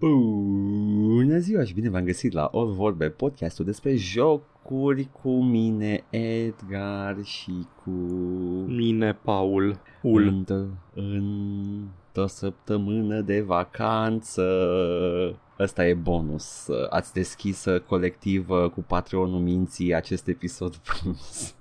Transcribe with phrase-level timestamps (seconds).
[0.00, 7.16] Bună ziua și bine v-am găsit la All Vorbe, podcastul despre jocuri cu mine, Edgar
[7.22, 7.90] și cu...
[8.66, 9.80] Mine, Paul.
[10.02, 10.26] Ul.
[10.26, 14.42] În, în o săptămână de vacanță.
[15.58, 16.68] Ăsta e bonus.
[16.88, 21.54] Ați deschis uh, colectiv uh, cu Patreonul minții acest episod bonus.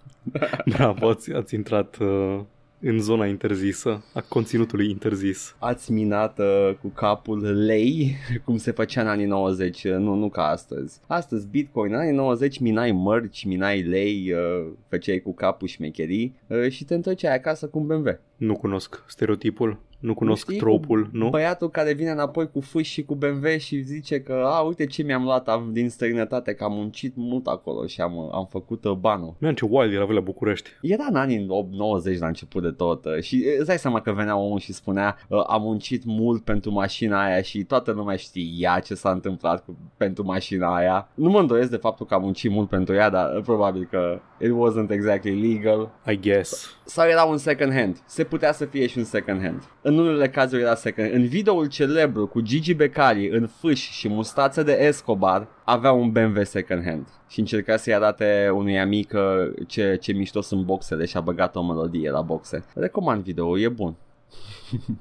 [0.76, 2.40] Bravo, ați, ați intrat uh,
[2.80, 5.56] în zona interzisă, a conținutului interzis.
[5.58, 10.28] Ați minat uh, cu capul lei, cum se făcea în anii 90, uh, nu, nu
[10.28, 11.00] ca astăzi.
[11.06, 16.70] Astăzi Bitcoin, în anii 90 minai mărci, minai lei, uh, făceai cu capul șmecherii uh,
[16.70, 18.18] și te întorceai acasă cu un BMW.
[18.36, 19.84] Nu cunosc stereotipul.
[20.06, 21.28] Nu cunosc Știi, tropul, cu nu?
[21.28, 25.02] Băiatul care vine înapoi cu fâși și cu BMW și zice că, a, uite ce
[25.02, 28.92] mi-am luat am, din străinătate, că am muncit mult acolo și am, am făcut uh,
[28.92, 29.34] banul.
[29.38, 30.70] Man, ce wild era voi la București.
[30.82, 34.12] Era în anii 90 la început de tot uh, și uh, îți dai seama că
[34.12, 38.78] venea omul și spunea uh, am muncit mult pentru mașina aia și toată lumea știa
[38.84, 41.08] ce s-a întâmplat cu, pentru mașina aia.
[41.14, 44.20] Nu mă îndoiesc de faptul că am muncit mult pentru ea, dar uh, probabil că
[44.40, 45.90] it wasn't exactly legal.
[46.06, 46.76] I guess.
[46.84, 48.02] Sau era un second hand.
[48.06, 49.62] Se putea să fie și un second hand.
[49.82, 51.20] În unele cazuri era second hand.
[51.20, 56.42] În videoul celebru cu Gigi Becali în fâși și mustață de Escobar avea un BMW
[56.42, 61.16] second hand și încerca să-i arate unui amic uh, ce, ce mișto sunt boxele și
[61.16, 62.64] a băgat o melodie la boxe.
[62.74, 63.96] Recomand video e bun.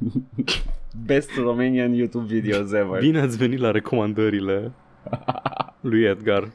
[1.05, 2.99] Best Romanian YouTube videos ever.
[2.99, 4.71] Bine ați venit la recomandările
[5.81, 6.51] lui Edgar.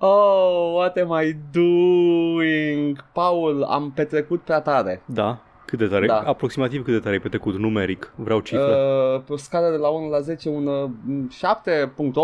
[0.00, 2.98] Oh, what am I doing?
[3.12, 5.00] Paul, am petrecut prea tare.
[5.06, 5.40] Da?
[5.68, 6.06] Cât de tare?
[6.06, 6.18] Da.
[6.18, 8.12] Aproximativ cât de tare ai petrecut numeric?
[8.16, 8.62] Vreau cifre.
[8.62, 10.90] Uh, pe o scară de la 1 la 10, un uh,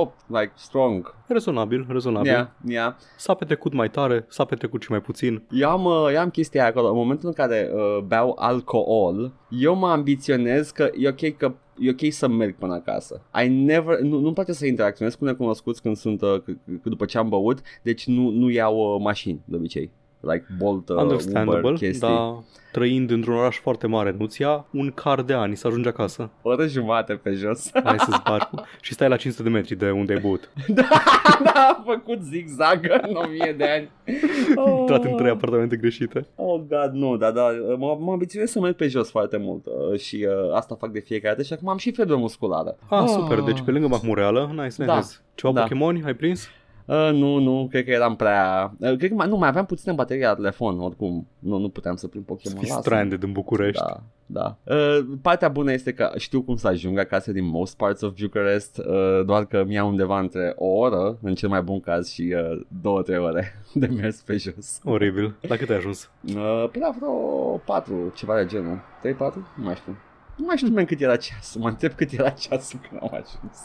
[0.09, 1.15] 7.8, like strong.
[1.27, 2.31] Rezonabil, rezonabil.
[2.31, 2.95] Yeah, yeah.
[3.17, 5.43] S-a petrecut mai tare, s-a petrecut și mai puțin.
[5.51, 6.89] Eu am, uh, eu am chestia aia acolo.
[6.89, 11.91] În momentul în care uh, beau alcool, eu mă ambiționez că e ok că e
[11.91, 13.23] ok să merg până acasă.
[13.45, 17.05] I never, nu, nu-mi place să interacționez cu necunoscuți când sunt, uh, c- c- după
[17.05, 19.91] ce am băut, deci nu, nu iau uh, mașini de obicei.
[20.33, 22.01] Like Bolt, uh, Understandable, Uber, chestii.
[22.01, 26.31] dar trăind într-un oraș foarte mare, nu-ți ia un car de ani să ajungi acasă.
[26.43, 27.71] O oră jumate pe jos.
[27.85, 28.63] Hai să-ți bagi cu...
[28.81, 30.51] Și stai la 500 de metri de unde ai băut.
[30.69, 30.89] da,
[31.45, 33.91] da, am făcut zigzag în 1000 de ani.
[34.57, 34.77] Oh.
[34.79, 36.27] Intrat în trei apartamente greșite.
[36.35, 37.47] Oh, God, nu, dar da,
[37.79, 40.99] mă, mă ambiționez să merg pe jos foarte mult uh, și uh, asta fac de
[41.01, 42.77] fiecare dată și acum am și febră musculară.
[42.89, 44.95] Ah, super, deci pe lângă Mahmureală, nice, Da.
[44.97, 45.09] nice.
[45.35, 45.61] Ceva Da.
[45.61, 46.49] Pokémon ai prins?
[46.87, 48.73] Uh, nu, nu, cred că eram prea...
[48.79, 51.27] Uh, cred că mai, nu, mai aveam puțină baterie la telefon, oricum.
[51.39, 52.59] Nu, nu puteam să prind Să Pokémon.
[52.59, 52.81] fii lasă.
[52.81, 53.83] stranded în București.
[53.83, 54.57] Da, da.
[54.75, 58.79] Uh, partea bună este că știu cum să ajung acasă din most parts of Bucharest,
[58.79, 62.61] uh, doar că mi-a undeva între o oră, în cel mai bun caz, și uh,
[62.83, 64.81] două, trei ore de mers pe jos.
[64.85, 65.35] Oribil.
[65.41, 66.11] La cât ai ajuns?
[66.35, 67.13] Uh, pe la vreo
[67.65, 68.81] 4, ceva de genul.
[69.07, 69.35] 3-4?
[69.57, 69.97] Nu mai știu.
[70.37, 73.59] Nu mai știu men cât era ceasul, mă întreb cât era ceasul când am ajuns.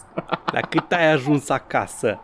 [0.52, 2.20] La cât ai ajuns acasă?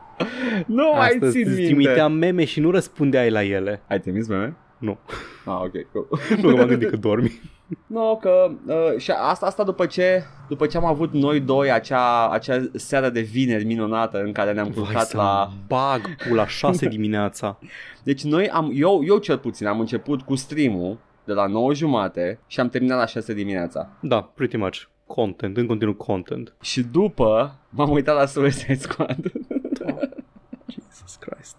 [0.65, 1.65] Nu mai Astăzi țin îți minte.
[1.65, 3.81] trimiteam meme și nu răspundeai la ele.
[3.87, 4.55] Ai trimis meme?
[4.77, 4.97] Nu.
[5.45, 6.07] Ah, ok, cool.
[6.41, 7.41] Nu că m-am gândit că dormi.
[7.87, 12.29] No, că uh, și asta, asta după ce după ce am avut noi doi acea,
[12.29, 15.51] acea seară de vineri minunată în care ne-am culcat să la...
[15.67, 16.01] bag
[16.33, 17.59] la 6 dimineața.
[18.03, 22.39] Deci noi am, eu, eu cel puțin am început cu stream-ul de la 9 jumate
[22.47, 23.89] și am terminat la 6 dimineața.
[24.01, 24.81] Da, pretty much.
[25.05, 26.55] Content, în continuu content.
[26.61, 29.31] Și după m-am uitat la Suicide Squad.
[30.67, 31.55] Jesus Christ.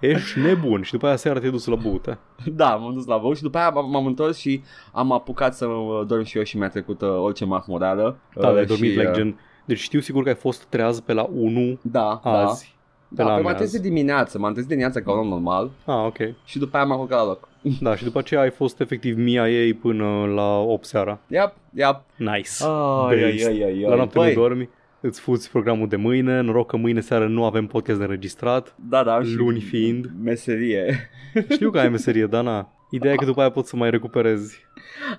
[0.00, 2.18] Ești nebun și după aia seara te-ai dus la băută.
[2.52, 5.66] da, m-am dus la băut și după aia m-am, m-am întors și am apucat să
[5.66, 8.16] uh, dorm și eu și mi-a trecut uh, orice mahmurală.
[8.34, 9.38] Da, Uh, ai dormit și, like uh, gen...
[9.64, 12.76] Deci știu sigur că ai fost treaz pe la 1 Da, azi.
[13.08, 13.14] da.
[13.16, 13.56] pe Da, la pe m-am amiază.
[13.56, 16.16] trezit de dimineață, m-am trezit de dimineață ca un om normal Ah, ok.
[16.44, 17.48] și după aia m-am culcat la loc.
[17.80, 21.18] Da, și după aceea ai fost efectiv mia ei până la 8 seara.
[21.28, 22.00] Yep, yep.
[22.16, 22.50] Nice.
[22.64, 23.46] Ai, ai, Based.
[23.48, 23.96] ai, ai, La ai.
[23.96, 24.68] noapte Băi, nu dormi,
[25.06, 28.74] îți fuți programul de mâine, noroc că mâine seară nu avem podcast de înregistrat.
[28.88, 30.10] Da, da, am și Luni fiind.
[30.22, 31.10] meserie.
[31.50, 32.72] Știu că ai meserie, Dana.
[32.90, 34.66] Ideea e că după aia poți să mai recuperezi.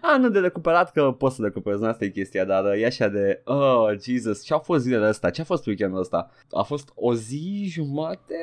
[0.01, 2.85] A, nu de recuperat că poți să recuperezi, nu asta e chestia, dar uh, e
[2.85, 5.30] așa de, oh, Jesus, ce-au fost zilele astea?
[5.30, 6.31] Ce a fost weekendul ăsta?
[6.51, 8.36] A fost o zi jumate?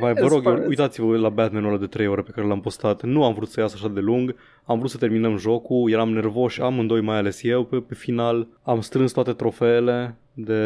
[0.00, 3.02] Vai, vă rog, Spune- uitați-vă la Batman-ul ăla de 3 ore pe care l-am postat.
[3.02, 4.34] Nu am vrut să iasă așa de lung,
[4.64, 8.48] am vrut să terminăm jocul, eram nervoși, amândoi, mai ales eu, pe, pe final.
[8.62, 10.60] Am strâns toate trofeele de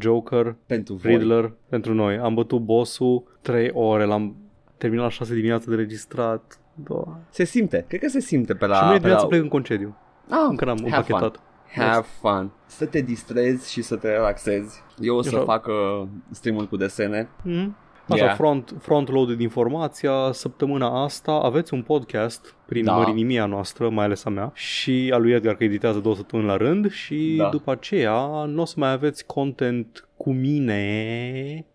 [0.00, 1.16] Joker, Pentru voi.
[1.16, 2.18] Riddler, pentru noi.
[2.18, 4.36] Am bătut boss-ul 3 ore, l-am
[4.78, 6.60] terminat la 6 dimineața de registrat.
[6.84, 7.20] Doamne.
[7.30, 8.74] Se simte, cred că se simte pe la...
[8.74, 9.28] și mâine pe dimineața la...
[9.28, 9.96] plec în concediu.
[10.30, 11.40] Ah, Încă n-am have împachetat.
[11.66, 11.82] Fun.
[11.84, 12.50] Have fun.
[12.66, 14.82] Să te distrezi și să te relaxezi.
[14.98, 15.44] Eu o să Așa.
[15.44, 17.28] fac uh, stream-uri cu desene.
[17.42, 17.76] Mm?
[18.08, 18.36] Așa, Yeah.
[18.36, 22.92] front, front-loaded informația, săptămâna asta aveți un podcast prin Da.
[22.92, 22.98] da.
[22.98, 26.56] mărinimia noastră, mai ales a mea, și a lui Edgar că editează două săptămâni la
[26.56, 27.44] rând și Da.
[27.44, 27.50] da.
[27.50, 31.66] după aceea nu o să mai aveți content cu mine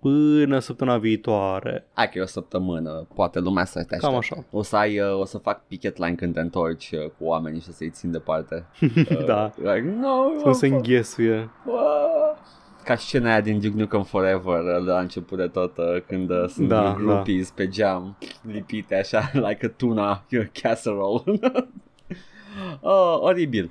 [0.00, 1.86] până săptămâna viitoare.
[1.92, 4.38] Hai că e o săptămână, poate lumea să te Cam aștepte.
[4.48, 4.56] așa.
[4.58, 7.60] O să ai, uh, o să fac picket line când te întorci uh, cu oamenii
[7.60, 8.64] și să-i țin departe.
[9.10, 9.52] Uh, Da.
[9.56, 11.50] Like, no, Să se înghesuie.
[12.82, 12.84] Ah.
[12.84, 16.48] Ca scena aia din Duke Nukem Forever uh, la început de tot uh, când uh,
[16.48, 20.24] sunt Da, da, groupies pe geam lipite așa like a tuna
[20.62, 21.22] casserole.
[22.80, 23.70] oh, oribil.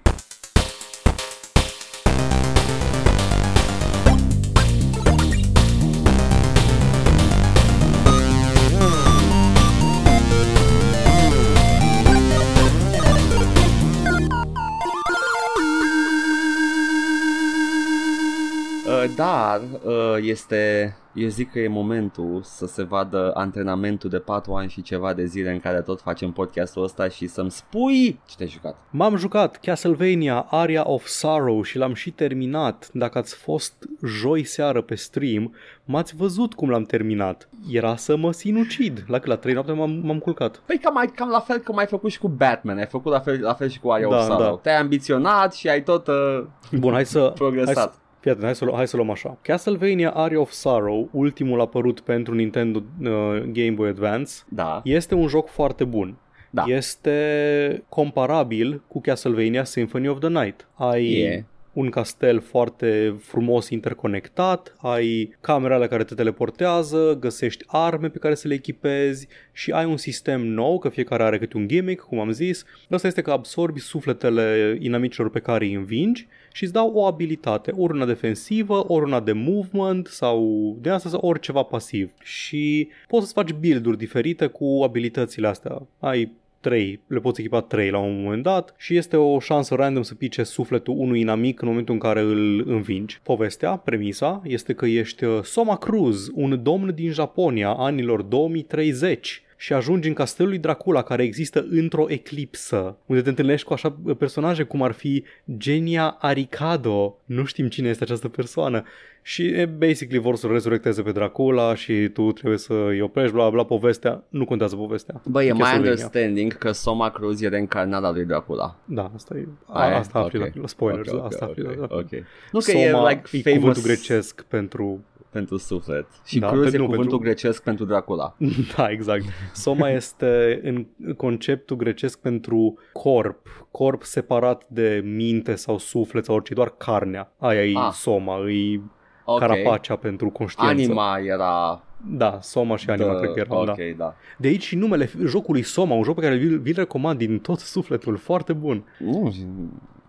[19.21, 24.69] Dar uh, este, eu zic că e momentul să se vadă antrenamentul de 4 ani
[24.69, 28.49] și ceva de zile în care tot facem podcastul ăsta și să-mi spui ce te-ai
[28.49, 28.75] jucat.
[28.89, 32.89] M-am jucat Castlevania Aria of Sorrow și l-am și terminat.
[32.93, 33.73] Dacă ați fost
[34.05, 37.49] joi seară pe stream, m-ați văzut cum l-am terminat.
[37.71, 39.03] Era să mă sinucid.
[39.07, 40.61] La, la 3 noapte m-am, m-am culcat.
[40.65, 43.19] Păi cam, ai- cam la fel cum ai făcut și cu Batman, ai făcut la
[43.19, 44.49] fel, la fel și cu Aria Da, of Sorrow.
[44.55, 44.59] da.
[44.61, 47.19] Te-ai ambiționat și ai tot uh, Bun, hai să...
[47.19, 48.00] Hai să progresat.
[48.21, 49.37] Fii atent, hai să, lu- hai să luăm așa.
[49.41, 53.07] Castlevania Aria of Sorrow, ultimul apărut pentru Nintendo uh,
[53.51, 56.15] Game Boy Advance, Da, este un joc foarte bun.
[56.49, 56.63] Da.
[56.67, 60.67] Este comparabil cu Castlevania Symphony of the Night.
[60.73, 61.45] Ai E.
[61.73, 68.47] un castel foarte frumos interconectat, ai camerele care te teleportează, găsești arme pe care să
[68.47, 72.31] le echipezi și ai un sistem nou, că fiecare are câte un gimmick, cum am
[72.31, 72.65] zis.
[72.89, 77.71] Asta este că absorbi sufletele inamicilor pe care îi învingi și îți dau o abilitate,
[77.77, 82.11] ori una defensivă, ori una de movement sau de asta sau oriceva pasiv.
[82.21, 85.81] Și poți să faci build-uri diferite cu abilitățile astea.
[85.99, 90.01] Ai 3, le poți echipa 3 la un moment dat și este o șansă random
[90.01, 93.19] să pice sufletul unui inamic în momentul în care îl învingi.
[93.23, 99.73] Povestea, premisa, este că ești uh, Soma Cruz, un domn din Japonia anilor 2030 și
[99.73, 104.63] ajungi în castelul lui Dracula care există într-o eclipsă, unde te întâlnești cu așa personaje
[104.63, 105.23] cum ar fi
[105.57, 108.83] Genia Aricado, nu știm cine este această persoană,
[109.21, 113.49] și e, basically vor să rezurecteze pe Dracula și tu trebuie să îi oprești, bla
[113.49, 115.21] bla, povestea, nu contează povestea.
[115.25, 115.89] Bă, e my Castlevania.
[115.91, 118.75] understanding că Soma Cruz e reîncarnarea lui Dracula.
[118.85, 119.97] Da, asta e, Aia a, e?
[119.97, 120.45] asta afli Ok.
[120.55, 122.09] la, la spoilers, Ok, ok, asta afli ok, la, la ok.
[122.51, 126.05] Nu că e Soma like e famous cuvântul grecesc pentru pentru suflet.
[126.25, 128.35] Și Da, Cruz pe- e nu, cuvântul pentru- grecesc pentru Dracula.
[128.77, 129.23] Da, exact.
[129.53, 130.85] Soma este în
[131.17, 137.31] conceptul grecesc pentru corp, corp separat de minte sau suflet sau orice, doar carnea.
[137.37, 137.91] Aia e Ah.
[137.93, 138.79] soma, e
[139.25, 139.39] Ok.
[139.39, 140.73] carapacea pentru conștiință.
[140.73, 141.83] Anima era...
[142.07, 143.83] Da, Soma și anima, the- cred că erau, Ok, da.
[143.97, 144.15] da.
[144.37, 147.59] De aici și numele jocului Soma, un joc pe care vi-l, vi-l recomand din tot
[147.59, 148.83] sufletul, foarte bun.
[148.99, 149.33] Nu,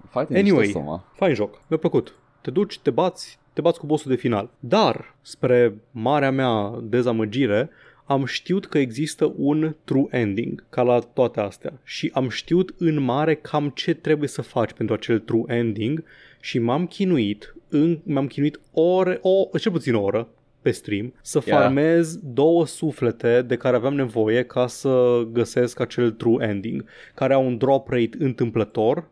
[0.09, 0.61] foarte Anyway.
[0.65, 1.05] mișto Soma.
[1.15, 2.15] Fain joc, mi-a plăcut.
[2.43, 4.51] Te duci, te bați, te bați cu bossul de final.
[4.61, 7.71] Dar, spre marea mea dezamăgire,
[8.05, 11.73] am știut că există un true ending, ca la toate astea.
[11.85, 16.05] Și am știut în mare cam ce trebuie să faci pentru acel true ending
[16.41, 20.29] și m-am chinuit, în, m-am chinuit ore, o, cel puțin o oră,
[20.63, 21.59] pe stream, să Yeah.
[21.59, 26.85] farmez două suflete de care aveam nevoie ca să găsesc acel true ending,
[27.15, 29.09] care au un drop rate întâmplător,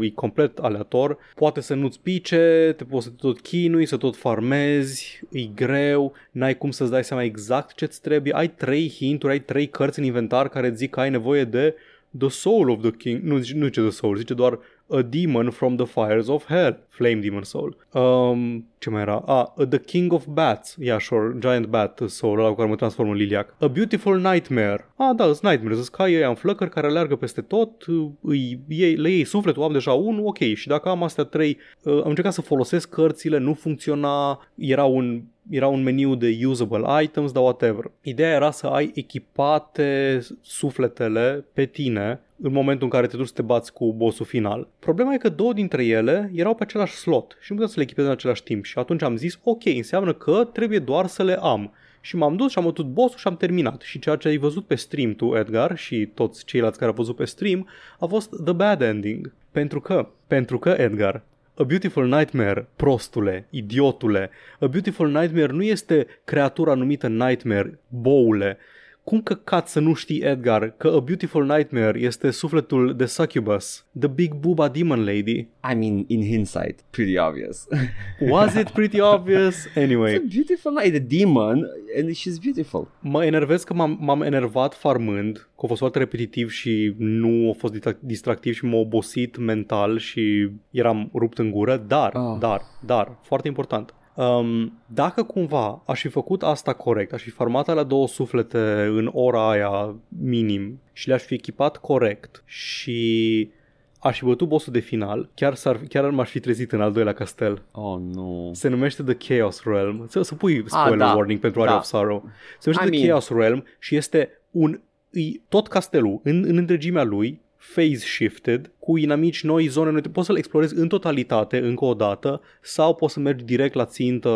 [0.00, 4.16] e complet aleator, poate să nu-ți pice, te poți să te tot chinui, să tot
[4.16, 9.40] farmezi, e greu, n-ai cum să-ți dai seama exact ce-ți trebuie, ai trei hinturi, ai
[9.40, 11.74] trei cărți în inventar care îți zic că ai nevoie de
[12.18, 14.58] The Soul of the King, nu, zice- nu zice The Soul, zice doar
[14.90, 17.76] A Demon from the Fires of Hell, Flame Demon Soul.
[17.92, 19.22] Um, ce mai era?
[19.26, 23.08] Ah, The King of Bats, yeah, sure, Giant Bat Soul, ăla cu care mă transform
[23.08, 23.54] în liliac.
[23.58, 24.88] A Beautiful Nightmare.
[24.96, 27.84] Ah, da, sunt Nightmare, sunt cai ăia în flăcări care alergă peste tot,
[28.20, 31.92] îi, ei, le iei sufletul, am deja unul, ok, și dacă am astea trei, uh,
[32.02, 37.32] am încercat să folosesc cărțile, nu funcționa, era un era un meniu de usable items,
[37.32, 37.90] dar whatever.
[38.00, 43.32] Ideea era să ai echipate sufletele pe tine în momentul în care te duci să
[43.32, 44.68] te bați cu bossul final.
[44.78, 47.82] Problema e că două dintre ele erau pe același slot și nu puteam să le
[47.82, 51.36] echipez în același timp și atunci am zis ok, înseamnă că trebuie doar să le
[51.40, 51.72] am.
[52.00, 53.80] Și m-am dus și am bătut bossul și am terminat.
[53.80, 57.16] Și ceea ce ai văzut pe stream tu, Edgar, și toți ceilalți care au văzut
[57.16, 59.32] pe stream, a fost the bad ending.
[59.50, 61.22] Pentru că, pentru că, Edgar,
[61.54, 68.58] A Beautiful Nightmare, prostule, idiotule, A Beautiful Nightmare nu este creatura numită Nightmare, boule,
[69.04, 74.08] cum căcat să nu știi, Edgar, că A Beautiful Nightmare este sufletul de Succubus, The
[74.08, 75.38] Big Booba Demon Lady?
[75.72, 77.66] I mean, in hindsight, pretty obvious.
[78.30, 79.56] Was it pretty obvious?
[79.76, 80.12] Anyway.
[80.12, 81.66] It's a beautiful night, the demon,
[82.00, 82.88] and she's beautiful.
[83.00, 87.54] Mă enervez că m-am, m-am enervat farmând, că a fost foarte repetitiv și nu a
[87.58, 92.38] fost distrac- distractiv și m-a obosit mental și eram rupt în gură, dar, Ah.
[92.40, 93.94] dar, dar, foarte important.
[94.14, 98.58] Um, dacă cumva aș fi făcut asta corect, aș fi farmat la două suflete
[98.90, 103.50] în ora aia minim și le-aș fi echipat corect și
[103.98, 107.12] aș fi bătut bossul de final, chiar, s-ar, chiar m-aș fi trezit în al doilea
[107.12, 107.62] castel.
[107.70, 108.50] Oh, nu.
[108.54, 110.06] Se numește The Chaos Realm.
[110.08, 111.14] Să, să pui spoiler da.
[111.14, 111.78] warning pentru Area Da.
[111.78, 112.28] of Sorrow.
[112.58, 114.80] Se numește I The mean- Chaos Realm și este un
[115.10, 117.40] îi, tot castelul în, în întregimea lui
[117.74, 122.40] phase shifted, cu inamici noi, zone noi, poți să-l explorezi în totalitate încă o dată
[122.62, 124.30] sau poți să mergi direct la țintă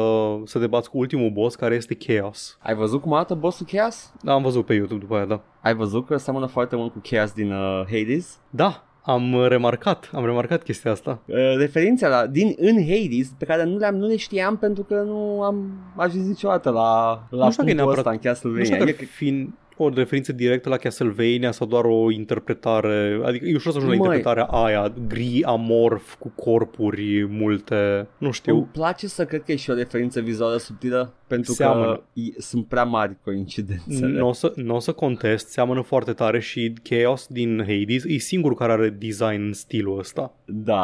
[0.45, 2.59] să te bați cu ultimul boss care este Chaos.
[2.63, 4.13] Ai văzut cum arată bossul Chaos?
[4.23, 5.43] Da, am văzut pe YouTube după aia, da.
[5.63, 8.39] Ai văzut că seamănă foarte mult cu Chaos din uh, Hades?
[8.51, 11.23] Da, am uh, remarcat, am remarcat chestia asta.
[11.27, 14.95] Uh, referințe la, din, în Hades pe care nu, le-am, nu le știam pentru că
[14.95, 18.21] nu am ajuns niciodată la, la Nu știu dacă e punctul neapărat- ăsta în Nu
[18.21, 18.79] știu Castlevania.
[18.79, 19.49] dacă E ar fi
[19.83, 24.05] o referință directă la Castlevania sau doar o interpretare, adică e ușor să ajungi la
[24.05, 24.17] Măi.
[24.17, 28.69] interpretarea aia, gri, amorf, cu corpuri multe, nu Îmi știu.
[28.73, 31.95] place să cred că e și o referință vizuală subtilă pentru Seamănă.
[31.95, 34.19] că e, sunt prea mari coincidențele.
[34.19, 38.57] Nu o să, n-o să contest, seamănă foarte tare și Chaos din Hades e singurul
[38.57, 40.35] care are design în stilul ăsta.
[40.45, 40.81] Da,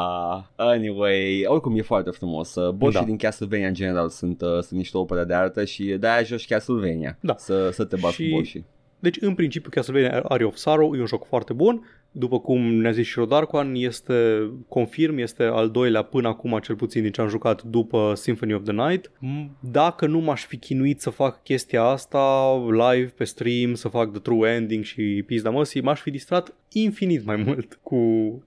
[0.57, 2.55] anyway, oricum e foarte frumos.
[2.55, 3.05] Uh, Boșii Da.
[3.07, 7.19] din Castlevania în general sunt, uh, sunt niște opere de artă și de-aia joci Castlevania.
[7.21, 7.35] Da.
[7.39, 8.65] Să, să te bați Și- cu boșii.
[9.05, 11.87] Deci, în principiu, Castlevania Area of Sorrow e un joc foarte bun.
[12.17, 14.15] După cum ne-a zis și Rodarcoan, este
[14.69, 18.63] confirm, este al doilea până acum, cel puțin din ce am jucat după Symphony of
[18.63, 19.11] the Night.
[19.11, 24.11] M- Dacă nu m-aș fi chinuit să fac chestia asta live pe stream, să fac
[24.11, 27.97] the true ending și pizda măsii, m-aș fi distrat infinit mai mult cu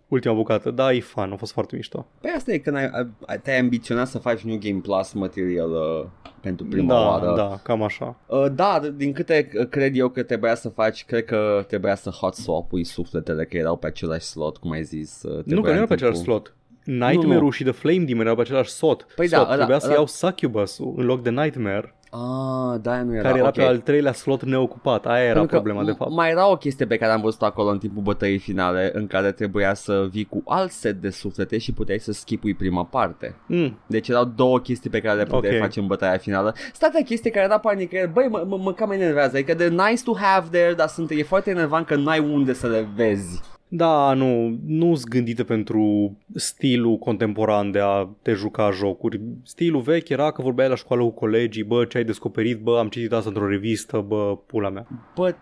[0.07, 0.71] ultima bucată.
[0.71, 2.07] Da, e fun, a fost foarte mișto.
[2.21, 2.89] Păi asta e când ai,
[3.25, 6.05] ai, te-ai ambiționat să faci New Game Plus material uh,
[6.41, 7.33] pentru prima da, oară.
[7.35, 8.19] da, cam așa.
[8.27, 12.09] Uh, da, din câte uh, cred eu că trebuia să faci, cred că trebuia să
[12.09, 15.21] hot swap-ui sufletele că erau pe același slot, cum ai zis.
[15.23, 16.51] Uh, Nu, că trebuia nu era în pe același timpul- slot.
[16.83, 17.49] Nightmare-ul Nu, nu.
[17.49, 19.07] și The Flame Demon erau pe același slot.
[19.15, 19.49] Păi da, slot.
[19.49, 23.21] ăla- Trebuia să ăla- iau Succubus în loc de Nightmare, Ah, da, nu era.
[23.21, 23.53] care era ok.
[23.53, 25.05] pe al treilea slot neocupat.
[25.05, 26.11] Aia era Pentru că problema, de fapt.
[26.11, 29.31] Mai era o chestie pe care am văzut acolo în timpul bătăii finale în care
[29.31, 33.35] trebuia să vii cu alt set de suflete și puteai să skipui prima parte.
[33.47, 35.61] Mm, Deci erau două chestii pe care le puteai Ok.
[35.61, 36.53] face în bătaia finală.
[36.73, 40.15] Statea chestie care era panică, băi, mă, mă, mă cam enervează, adică de nice to
[40.15, 43.41] have there, dar sunt, e foarte enervant că n-ai unde să le vezi.
[43.67, 49.21] Da, nu, nu sunt gândite pentru stilul contemporan de a te juca jocuri.
[49.43, 52.87] Stilul vechi era că vorbeai la școală cu colegii, bă, ce ai descoperit, bă, am
[52.87, 54.87] citit asta într-o revistă, bă, pula mea.
[55.15, 55.37] But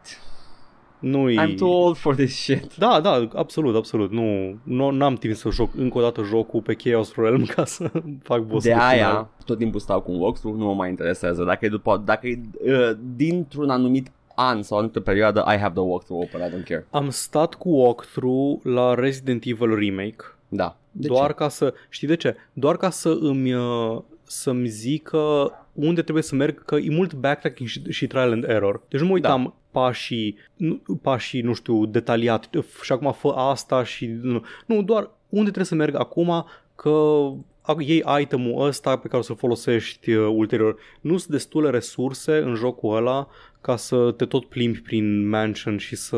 [0.99, 2.75] nu I'm too old for this shit.
[2.75, 4.11] Da, da, absolut, absolut.
[4.11, 7.91] Nu, nu n-am timp să joc încă o dată jocul pe Chaos Realm ca să
[8.23, 11.43] fac boss De aia, tot timpul stau cu un walkthrough, nu mă mai interesează.
[11.43, 15.73] Dacă e, după, dacă e uh, dintr-un anumit an sau o anumită perioadă, I have
[15.73, 16.87] the walkthrough open, I don't care.
[16.89, 20.23] Am stat cu walkthrough la Resident Evil Remake.
[20.47, 20.77] Da.
[20.91, 21.33] De doar ce?
[21.33, 22.35] ca să, știi de ce?
[22.53, 27.69] Doar ca să îmi uh, să-mi zică unde trebuie să merg, că e mult backtracking
[27.69, 28.81] și, și trial and error.
[28.87, 29.79] Deci nu mă uitam da.
[29.79, 32.49] pașii, nu, pașii, nu știu, detaliat
[32.81, 37.31] și acum fă asta și nu, nu doar unde trebuie să merg acum că
[37.77, 40.75] iei itemul ăsta pe care o să-l folosești uh, ulterior.
[41.01, 43.27] Nu sunt destule resurse în jocul ăla
[43.65, 46.17] ca să te tot plimbi prin mansion și să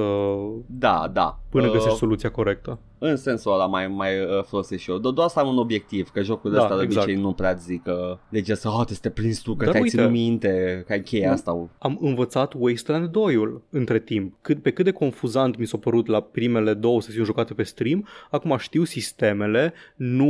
[0.65, 1.39] Da, da.
[1.49, 2.79] până Uh, găsești soluția corectă.
[2.99, 4.97] În sensul ăla mai, mai uh, folosesc și eu.
[4.99, 7.05] Do- doar să am un obiectiv, că jocul Da, ăsta de exact.
[7.05, 9.63] obicei nu prea zic că de ce să, oh, te să te prinzi tu, că
[9.63, 11.69] Dar te-ai uite- ținut minte, că ai cheia asta.
[11.77, 14.33] am învățat Wasteland 2-ul între timp.
[14.41, 18.07] Cât, pe cât de confuzant mi s-a părut la primele două sesiuni jucate pe stream,
[18.31, 20.25] acum știu sistemele, nu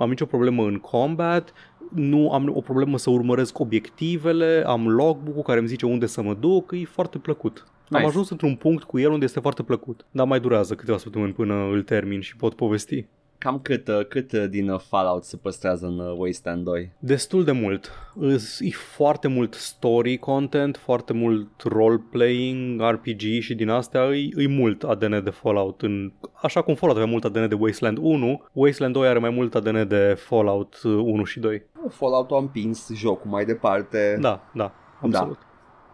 [0.00, 1.52] am nicio problemă în combat,
[1.94, 6.34] nu am o problemă să urmăresc obiectivele, am logbook-ul care îmi zice unde să mă
[6.34, 7.64] duc, e foarte plăcut.
[7.66, 8.04] Am Nice.
[8.06, 11.54] ajuns într-un punct cu el unde este foarte plăcut, dar mai durează câteva săptămâni până
[11.54, 13.06] îl termin și pot povesti.
[13.38, 16.90] Cam cât, uh, cât uh, din uh, Fallout se păstrează în uh, Wasteland 2?
[16.98, 17.90] Destul de mult.
[18.14, 24.46] Îs- E foarte mult story content, foarte mult role-playing, RPG și din astea e, e
[24.48, 25.82] mult ADN de Fallout.
[25.82, 29.54] În, așa cum Fallout avea mult ADN de Wasteland 1, Wasteland 2 are mai mult
[29.54, 31.62] ADN de Fallout uh, 1 și 2.
[31.88, 34.18] Fallout a împins jocul mai departe.
[34.20, 34.72] Da, da,
[35.02, 35.38] absolut.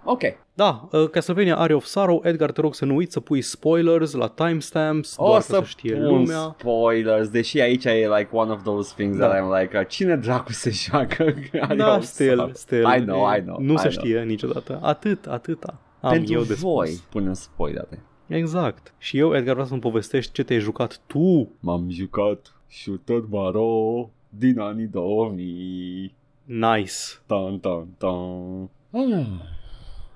[0.04, 0.20] Ok.
[0.54, 4.12] Da, uh, Castlevania Area of Sorrow, Edgar, te rog să nu uiți să pui spoilers
[4.12, 6.54] la timestamps, O doar să, ca să știe pun lumea.
[6.58, 9.26] spoilers, deși aici e like one of those things Da.
[9.28, 11.34] that I'm like, uh, cine dracu se joacă?
[11.76, 12.86] Da, still, still.
[12.96, 13.56] I know, I know.
[13.60, 13.90] Nu I se know.
[14.04, 14.78] știe niciodată.
[14.82, 15.78] Atât, atâta.
[16.00, 17.00] am Pentru eu de voi spus.
[17.06, 18.02] punem spoilere.
[18.26, 18.94] Exact.
[18.98, 21.52] Și eu, Edgar, vreau să-mi povestești ce te-ai jucat tu.
[21.60, 26.14] M-am jucat shooter maro din anii 2000.
[26.44, 26.92] Nice.
[27.26, 28.62] Tan, tan, tan.
[28.90, 29.26] Ah.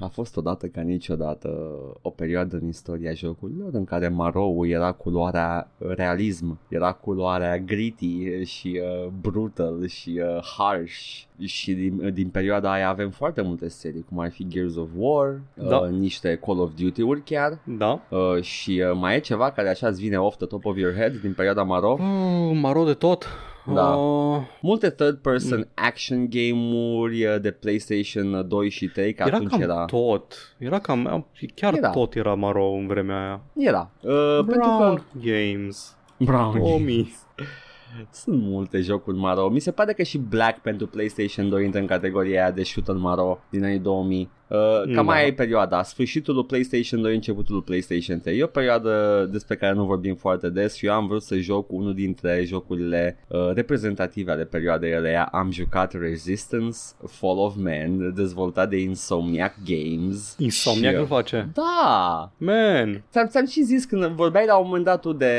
[0.02, 1.48] A fost odată ca niciodată
[2.02, 8.80] o perioadă în istoria jocurilor în care Marou era culoarea realism, era culoarea gritty și
[8.82, 14.18] uh, brutal și uh, harsh și din, din perioada aia avem foarte multe serii cum
[14.18, 15.76] ar fi Gears of War, Da.
[15.76, 18.02] uh, niște Call of Duty-uri chiar Da.
[18.10, 20.94] uh, și uh, mai e ceva care așa îți vine off the top of your
[20.94, 21.92] head din perioada Marou.
[21.92, 23.26] Uh, maro de tot.
[23.66, 23.94] Da.
[23.94, 29.60] Uh, Multe third-person action game-uri uh, de PlayStation 2 și 3, că era atunci cam
[29.60, 29.84] era...
[29.84, 30.54] tot.
[30.58, 31.90] Era cam, chiar Era.
[31.90, 33.40] tot era maro în vremea aia.
[33.56, 33.90] Era.
[34.00, 35.02] Uh, pentru Brown că...
[35.22, 35.96] Games.
[36.16, 36.58] Brown.
[36.58, 37.14] 2000.
[38.10, 39.48] Sunt multe jocuri maro.
[39.48, 42.94] Mi se pare că și Black pentru PlayStation 2 intră în categoria aia de shooter
[42.94, 44.30] maro din anii 2000.
[44.50, 45.02] Uh, cam Da.
[45.02, 48.38] mai e perioada, sfârșitul lui PlayStation 2, începutul lui PlayStation 3.
[48.38, 51.72] E o perioadă despre care nu vorbim foarte des și eu am vrut să joc
[51.72, 55.24] unul dintre jocurile uh, reprezentative ale perioadei alea.
[55.32, 56.78] Am jucat Resistance,
[57.08, 60.34] Fall of Man, dezvoltat de Insomniac Games.
[60.38, 61.48] Insomniac Și, îl uh, face.
[61.54, 63.02] Da, Man.
[63.10, 65.32] Ți-am, ți-am și zis când vorbeai la un moment dat tu de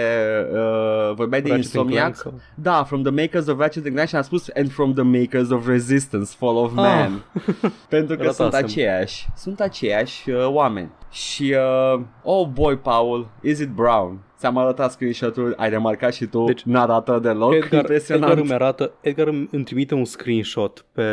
[0.53, 3.93] uh, vorbeai de Ratchet and Insomniac Clank sau- Da, from the makers of Ratchet and
[3.93, 7.23] Clank și am spus and from the makers of Resistance, Fall of Man
[7.89, 8.67] Pentru că sunt Ratasem.
[9.01, 10.91] Aceiași Sunt aceiași uh, oameni.
[11.11, 11.55] Și
[11.93, 14.19] uh, Oh boy Paul, is it brown?
[14.37, 18.31] Ți-am arătat screenshot-ul, ai remarcat și tu Deci, N-arată deloc, Edgar, impresionant.
[18.31, 21.03] Edgar îmi arată, Edgar îmi, îmi trimite un screenshot pe,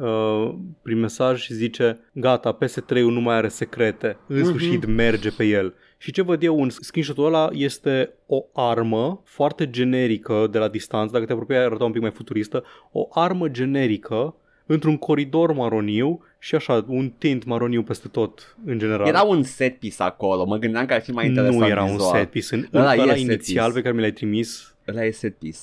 [0.00, 5.44] uh, prin mesaj și zice gata, PS3-ul nu mai are secrete, în sfârșit merge pe
[5.44, 5.74] el.
[5.98, 11.12] Și ce văd eu în screenshot-ul ăla este o armă foarte generică de la distanță,
[11.12, 14.34] dacă te apropii ai arăta un pic mai futuristă, o armă generică
[14.66, 19.06] într-un coridor maroniu și așa, un tint maroniu peste tot în general.
[19.06, 22.12] Era un set piece acolo, mă gândeam că ar fi mai interesant nu era vizual.
[22.12, 22.54] un set piece.
[22.54, 23.76] În Ăla ăla, e ăla set inițial piece.
[23.76, 25.58] pe care mi l-ai trimis Ăla e set piece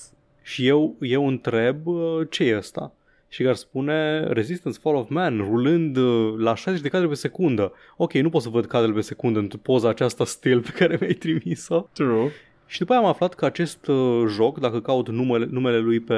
[0.47, 2.91] și eu, eu întreb uh, ce e ăsta.
[3.29, 7.73] Și care spune Resistance Fall of Man rulând uh, la 60 de cadre pe secundă.
[7.97, 11.13] Ok, nu pot să văd cadrele pe secundă în poza aceasta still pe care mi-ai
[11.13, 11.87] trimis-o.
[11.93, 12.31] True
[12.65, 16.15] Și după aia am aflat că acest uh, joc, dacă caut numele, numele lui pe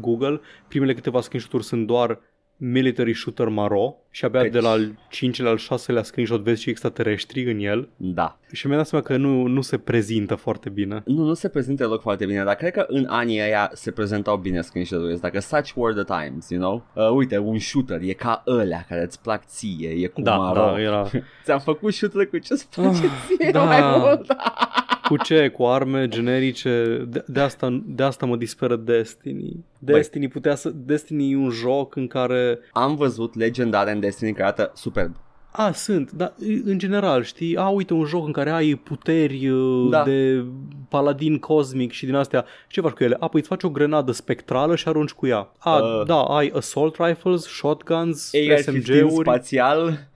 [0.00, 2.20] Google, primele câteva screenshot-uri sunt doar
[2.62, 6.70] Military Shooter Maro și abia Deci- de la al 5-lea, al 6-lea screenshot vezi și
[6.70, 11.02] extraterestri în el Da și mi-am dat seama că nu, nu se prezintă foarte bine.
[11.04, 14.36] Nu, nu se prezintă deloc foarte bine, dar cred că în anii ăia se prezentau
[14.36, 16.84] bine screenshot-urile Dacă such were the times, you know?
[16.94, 20.60] Uh, uite, un shooter, e ca ălea care îți plac ție, e cu Da, maro.
[20.60, 21.10] da, era
[21.44, 23.64] Ți-am făcut shooter cu ce-ți place ție da.
[23.64, 24.26] mai mult
[25.16, 25.48] cu ce?
[25.48, 27.04] Cu arme generice?
[27.08, 29.64] De, de, asta, de asta mă disperă Destiny.
[29.78, 30.70] Destiny putea să...
[30.74, 32.58] Destiny e un joc în care...
[32.72, 35.14] Am văzut legendare în Destiny care arată superb
[35.52, 36.32] A, sunt, dar
[36.64, 37.56] în general, știi?
[37.56, 40.02] A, uite, un joc în care ai puteri uh, Da.
[40.02, 40.44] de
[40.88, 42.44] paladin cosmic și din astea.
[42.68, 43.16] Ce faci cu ele?
[43.20, 45.52] A, păi îți faci o grenadă spectrală și arunci cu ea.
[45.58, 46.06] A, Uh.
[46.06, 49.10] da, ai assault rifles, shotguns, AR-15 SMG-uri.
[49.20, 50.09] spațial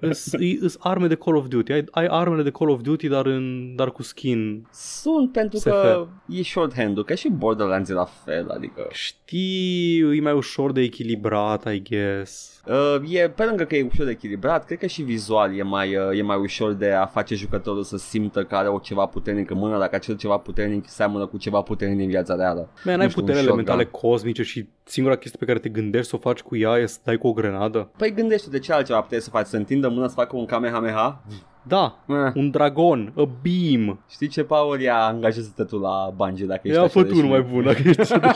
[0.00, 1.72] Îs, îs arme de Call of Duty.
[1.72, 5.64] Ai, ai armele de Call of Duty, dar, în, dar cu skin Sunt pentru SF.
[5.64, 10.80] că e shorthand-ul, că și Borderlands e la fel, adică Știu, e mai ușor de
[10.80, 12.62] echilibrat, I guess.
[12.66, 15.96] Uh, e, pe lângă că e ușor de echilibrat, cred că și vizual e mai,
[15.96, 19.50] uh, e mai ușor de a face jucătorul să simtă că are o ceva puternic
[19.50, 22.70] în mână, dacă acel ceva puternic seamănă cu ceva puternic din viața reală.
[22.84, 23.58] Man, Nu ai știu, un putere shotgun.
[23.58, 26.86] elementale cosmice și singura chestie pe care te gândești să o faci cu ea e
[26.86, 27.90] să dai cu o grenadă.
[27.96, 31.22] Păi gândește de ce altceva puteai să faci, să întindă mâna să facă un Kamehameha?
[31.62, 32.32] Da, Eh.
[32.34, 34.00] un dragon, a beam.
[34.08, 37.14] Știi ce, Paul, ia angajează-te tu la Bungie dacă ești Ia așa fă de tu
[37.14, 37.50] mai șmecher.
[37.52, 38.26] bun dacă ești așa de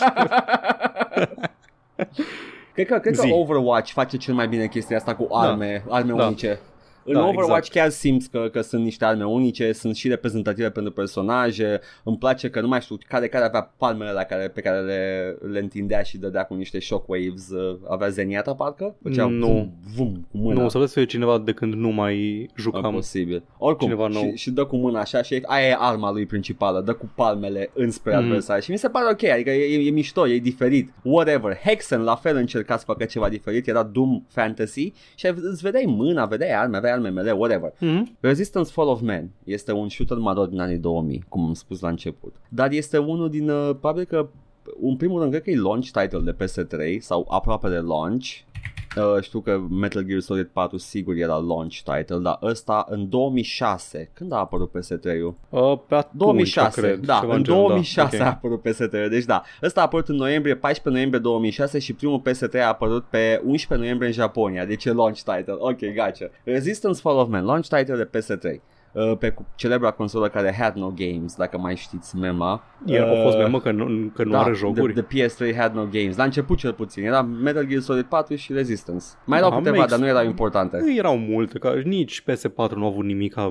[2.74, 3.32] Cred că, cred că Zi.
[3.32, 6.26] Overwatch face cel mai bine chestia asta cu arme, arme Da.
[6.26, 6.58] unice.
[7.04, 7.72] În Da, Overwatch exact.
[7.72, 11.80] chiar simți că, că sunt niște arme unice, sunt și reprezentative pentru personaje.
[12.04, 15.36] Îmi place că nu mai știu care care avea palmele la care, pe care le,
[15.50, 17.48] le întindea și dădea cu niște shockwaves.
[17.50, 18.94] uh, Avea Zenyatta parcă?
[19.02, 19.46] Făcea Nu.
[19.46, 20.62] Vum, vum, cu mâna.
[20.62, 22.92] Nu, să vezi să fie cineva de când nu mai jucam.
[22.92, 23.42] Posibil.
[23.58, 24.22] Oricum, Cineva nou.
[24.22, 27.70] și, și dă cu mâna așa și aia e arma lui principală, dă cu palmele
[27.74, 28.22] înspre Mhm.
[28.24, 31.56] adversar și mi se pare ok, adică e, e, e mișto, e diferit, whatever.
[31.64, 36.24] Hexen la fel încerca să facă ceva diferit, era Doom Fantasy și îți vedeai mâna,
[36.26, 37.72] vedeai arme, aveai arme mele, whatever.
[37.78, 38.16] Mhm.
[38.20, 41.88] Resistance Fall of Man este un shooter maro din anii 2000, cum am spus la
[41.88, 44.28] început, dar este unul din, uh, probabil că
[44.82, 48.26] în primul rând, cred că e launch title de PS3 sau aproape de launch
[48.96, 54.11] Uh, știu că Metal Gear Solid 4 sigur era launch title, dar ăsta în 2006.
[54.14, 55.35] Când a apărut PS3-ul?
[55.48, 58.24] Uh, pe atunci, 2006, cred, da, ceva în genul, 2006 da.
[58.24, 62.22] a apărut PS3, deci da, ăsta a apărut în noiembrie, 14 noiembrie 2006 și primul
[62.29, 66.31] PS3 a apărut pe 11 noiembrie în Japonia, deci e launch title, ok, gotcha.
[66.44, 68.61] Resistance Fall of Man, launch title de PS3.
[68.92, 72.62] Uh, pe cu- celebra consolă care had no games, dacă mai știți mema.
[72.87, 72.96] Okay.
[72.96, 74.92] El a fost Uh, memă că nu, că nu are jocuri.
[74.92, 76.16] The, the PS3 had no games.
[76.16, 77.05] La început cel puțin.
[77.05, 79.05] Era Metal Gear Solid 4 și Resistance.
[79.24, 80.79] Mai erau Ah, câteva, makes- dar nu erau importante.
[80.81, 83.44] Nu erau multe, că nici PS4 nu au avut nimic ca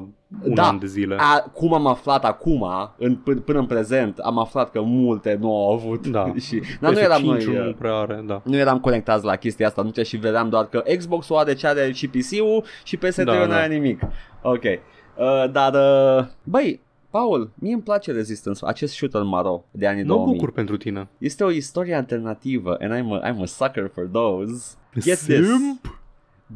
[0.43, 0.67] un Da.
[0.67, 1.15] an de zile.
[1.19, 2.65] A, cum am aflat acum,
[2.97, 6.08] în, p- până în prezent, am aflat că multe nu au avut.
[6.08, 6.34] Da.
[6.47, 8.41] și, dar nu eram noi, PS5 nu uh, prea are, da.
[8.45, 11.91] nu eram conectați la chestia asta, nu și vedeam doar că Xbox-ul are ce are
[11.91, 13.56] și PC-ul și PS3 Da, nu da.
[13.56, 14.02] are nimic.
[14.41, 14.63] Ok.
[15.19, 16.79] Uh, dar, uh, băi,
[17.10, 20.34] Paul, mie îmi place Resistance, acest shooter maro de anii Mă 2000.
[20.36, 21.08] bucur pentru tine.
[21.17, 24.75] Este o istorie alternativă and I'm a, I'm a sucker for those.
[24.99, 25.38] Get Simp?
[25.82, 25.91] this.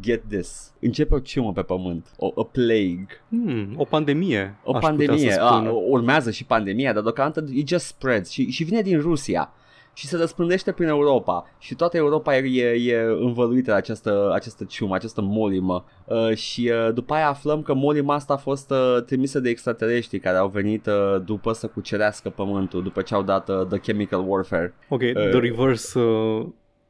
[0.01, 0.71] Get this.
[0.79, 2.07] Începe o ciumă pe pământ.
[2.17, 3.07] O a plague.
[3.29, 4.55] Hmm, o pandemie.
[4.63, 5.15] O aș pandemie.
[5.15, 5.71] Putea să A, spun.
[5.89, 9.51] urmează și pandemia, dar deocamdată it just spreads și, și vine din Rusia
[9.93, 14.63] și se răspândește prin Europa și toată Europa e, e, e învăluită de această, această
[14.63, 19.03] ciumă, această molimă uh, și uh, după aia aflăm că molima asta a fost uh,
[19.05, 23.49] trimisă de extraterestri care au venit uh, după să cucerească pământul, după ce au dat
[23.49, 24.73] uh, The Chemical Warfare.
[24.89, 25.99] Ok, the reverse...
[25.99, 26.45] Uh,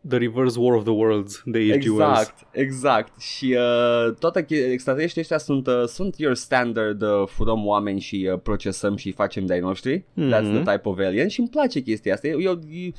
[0.10, 1.86] The Reverse War of the Worlds de H.G.
[1.88, 2.20] Wells.
[2.20, 3.22] Exact, exact.
[3.22, 8.30] Și uh, toate che- extraterestrii ăștia sunt, uh, sunt your standard, uh, furăm oameni și
[8.34, 10.04] uh, procesăm și facem de-ai noștri.
[10.14, 10.28] Mhm.
[10.34, 12.28] That's the type of alien și îmi place chestia asta.
[12.28, 12.92] Eu, eu, eu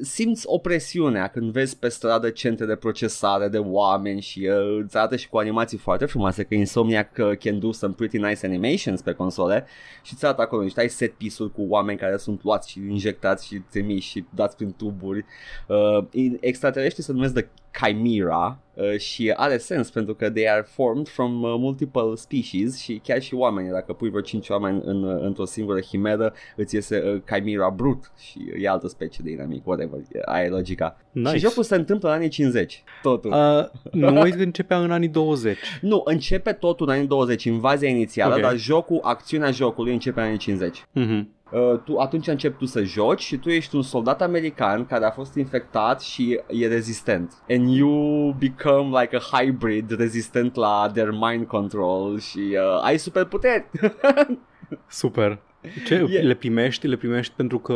[0.00, 5.16] simți opresiunea când vezi pe stradă centre de procesare de oameni și uh, îți arată
[5.16, 9.12] și cu animații foarte frumoase că Insomniac uh, can do some pretty nice animations pe
[9.12, 9.66] console
[10.02, 13.46] și îți arată acolo niște ai set piece-uri cu oameni care sunt luați și injectați
[13.46, 15.24] și trimiși și dați prin tuburi.
[15.68, 20.66] Uh, in- extraterestrii se numesc The Chimera uh, și are sens pentru că they are
[20.68, 25.02] formed from uh, multiple species și chiar și oamenii, dacă pui vreo 5 oameni în,
[25.02, 29.66] uh, într-o singură chimeră, îți iese uh, Chimera brut și e altă specie de inamic,
[29.66, 30.96] whatever, e- aia e logica.
[31.12, 31.30] Nice.
[31.30, 33.30] Și jocul se întâmplă în anii 50, totul.
[33.30, 35.58] Uh, nu începea în anii 20.
[35.80, 38.40] Nu, începe totul în anii 20, invazia inițială, Ok.
[38.40, 40.86] dar jocul, acțiunea jocului începe în anii 50.
[40.92, 41.28] Mhm.
[41.52, 45.10] Uh, tu, atunci începi tu să joci și tu ești un soldat american care a
[45.10, 47.32] fost infectat și e rezistent.
[47.48, 53.64] And you become like a hybrid rezistent la their mind control și uh, ai superputeri.
[54.88, 55.38] Super.
[55.84, 55.94] Ce?
[55.94, 56.86] E- Le primești?
[56.86, 57.74] Le primești pentru că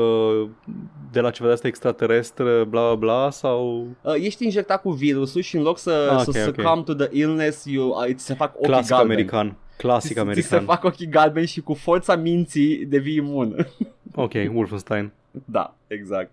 [1.12, 5.40] de la ceva de asta extraterestră, bla bla bla, sau uh, ești injectat cu virusul
[5.40, 6.55] și în loc să, Ah, să ok, ok.
[6.55, 9.12] succumb to the illness, you, uh, ți se fac ochii clasic galbeni.
[9.12, 9.57] american?
[9.77, 10.64] Clasic Ți- Ți se american.
[10.64, 13.66] fac ochii galbeni și cu forța minții devii imun.
[14.14, 15.12] Ok, Wolfenstein.
[15.44, 16.31] Da, exact.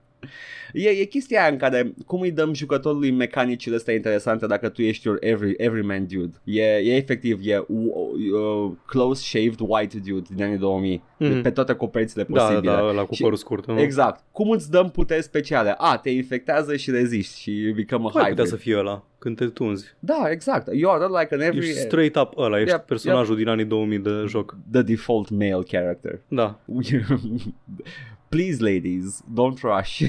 [0.73, 4.81] E, e chestia aia în care cum îi dăm jucătorului mecanicile astea interesante dacă tu
[4.81, 6.37] ești your every, everyman dude.
[6.43, 11.41] E, e efectiv, e uh, uh, close-shaved white dude din anii 2000 Mhm.
[11.41, 12.71] pe toate coperțile Da, da, posibile.
[12.71, 13.67] da, la cu Și- părul scurt.
[13.67, 13.79] nu?
[13.79, 14.23] Exact.
[14.31, 15.73] Cum îți dăm puteri speciale?
[15.77, 18.47] A, te infectează și reziști și you become a Cum ar putea hybrid.
[18.47, 19.85] să fie ăla când te tunzi?
[19.99, 20.67] Da, exact.
[20.75, 21.57] You are like an every...
[21.67, 24.57] Ești straight up ăla, ești Yep, personajul din anii 2000 de joc.
[24.71, 26.19] The default male character.
[26.27, 26.59] Da.
[28.33, 30.01] Please, ladies, don't rush.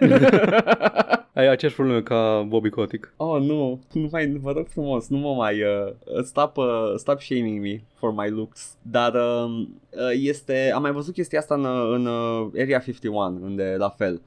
[1.34, 3.12] Ai aceeași problemă ca Bobby Kotick.
[3.16, 5.92] Oh, nu, nu mai, vă rog frumos, nu mă mai, uh,
[6.24, 8.76] stop, uh, stop shaming me for my looks.
[8.82, 13.40] Dar uh, uh, este, am mai văzut chestia asta în, uh, în uh, Area 51,
[13.42, 14.22] unde la fel.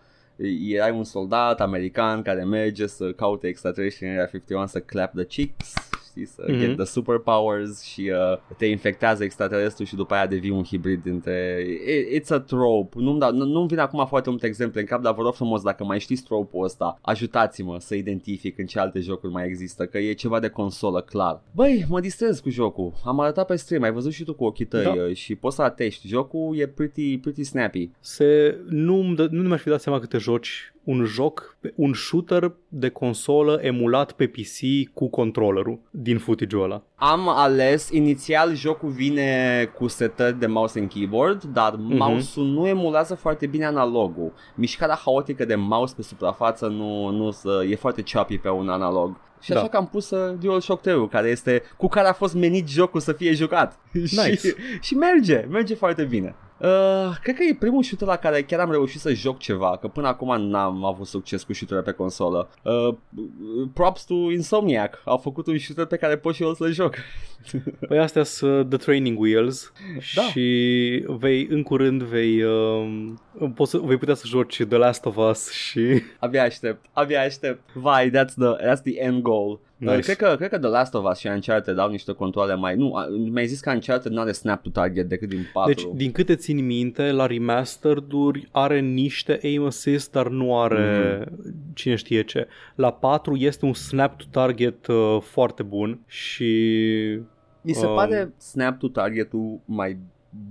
[0.68, 5.26] Erai un soldat american care merge să caute extraterestri în Area 51 să clap the
[5.26, 5.74] cheeks,
[6.12, 6.60] știi, să Mhm.
[6.60, 11.66] get the superpowers și uh, te infectează extraterestru și după aia devii un hibrid dintre...
[12.14, 12.96] It, it's a trope.
[13.00, 15.62] Nu-mi, da, nu, nu-mi vine acum foarte multe exemple în cap, dar vă rog frumos,
[15.62, 19.98] dacă mai știți trope-ul ăsta, ajutați-mă să identific în ce alte jocuri mai există, că
[19.98, 21.42] e ceva de consolă, clar.
[21.56, 22.94] Băi, mă distrez cu jocul.
[23.06, 24.90] Am arătat pe stream, ai văzut și tu cu ochii tăi Da.
[24.92, 26.08] uh, și poți să atești.
[26.08, 27.90] Jocul e pretty, pretty snappy.
[28.00, 33.60] Se, nu, nu mi-aș fi dat seama câte joci un joc, un shooter de consolă
[33.62, 36.84] emulat pe PC cu controllerul din footage-ul ăla.
[36.96, 41.96] Am ales, inițial jocul vine cu setări de mouse and keyboard, dar Mhm.
[41.98, 44.34] mouse-ul nu emulează foarte bine analogul.
[44.56, 49.16] Mișcarea haotică de mouse pe suprafață nu, nu să, e foarte choppy pe un analog.
[49.42, 49.68] Și așa Da.
[49.68, 53.12] că am pus uh, DualShock 3 care este cu care a fost menit jocul să
[53.14, 53.80] fie jucat.
[53.94, 54.36] Nice.
[54.36, 56.36] și, și merge, merge foarte bine.
[56.62, 59.88] Uh, cred că e primul shooter la care chiar am reușit să joc ceva, că
[59.88, 62.50] până acum n-am avut succes cu shooter pe consolă.
[62.64, 62.96] Uh,
[63.74, 66.96] props to Insomniac, au făcut un shooter pe care pot și eu să-l joc.
[67.88, 69.72] Păi astea sunt The Training Wheels
[70.16, 70.22] Da.
[70.22, 73.22] și vei, în curând vei, um,
[73.56, 76.02] poți să, vei putea să joci The Last of Us și...
[76.20, 77.70] Abia aștept, abia aștept.
[77.74, 79.60] Vai, that's the, that's the end goal.
[79.82, 79.96] Nice.
[79.96, 82.76] Uh, cred, că, cred că The Last of Us și Uncharted dau niște controle mai...
[82.76, 85.74] Nu, a- mi-ai zis că Uncharted nu are snap to target decât din 4.
[85.74, 91.26] Deci, din câte țin minte, la remastered-uri are niște aim assist, dar nu are
[91.74, 92.48] cine știe ce.
[92.76, 96.46] La 4 este un snap to target uh, foarte bun și
[97.62, 99.98] Mi se um, pare snap to target-ul mai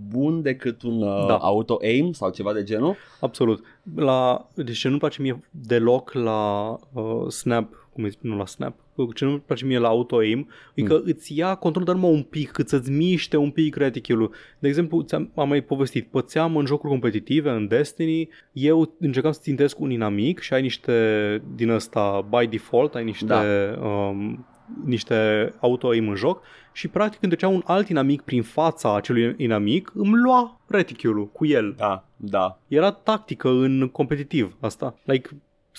[0.09, 1.37] bun decât un uh, Da.
[1.37, 2.97] auto-aim sau ceva de genul.
[3.21, 3.65] Absolut.
[3.97, 8.47] La, deci ce nu-mi place mie deloc la uh, Snap, cum îi zic, nu la
[8.47, 8.75] Snap,
[9.15, 12.51] ce nu-mi place mie la auto-aim, e că îți ia controlul dar numai un pic,
[12.51, 16.91] cât să-ți miște un pic reticule De exemplu, ți-am, am mai povestit, pățeam în jocuri
[16.91, 22.47] competitive, în Destiny, eu încercam să țintesc un inamic și ai niște din ăsta by
[22.47, 23.43] default, ai niște, Da.
[23.87, 24.47] um,
[24.85, 29.93] niște auto-aim în joc și practic când trecea un alt inamic prin fața acelui inamic,
[29.95, 31.75] îmi lua reticule cu el.
[31.77, 32.59] Da, da.
[32.69, 34.99] Era tactică în competitiv asta.
[35.05, 35.29] Like,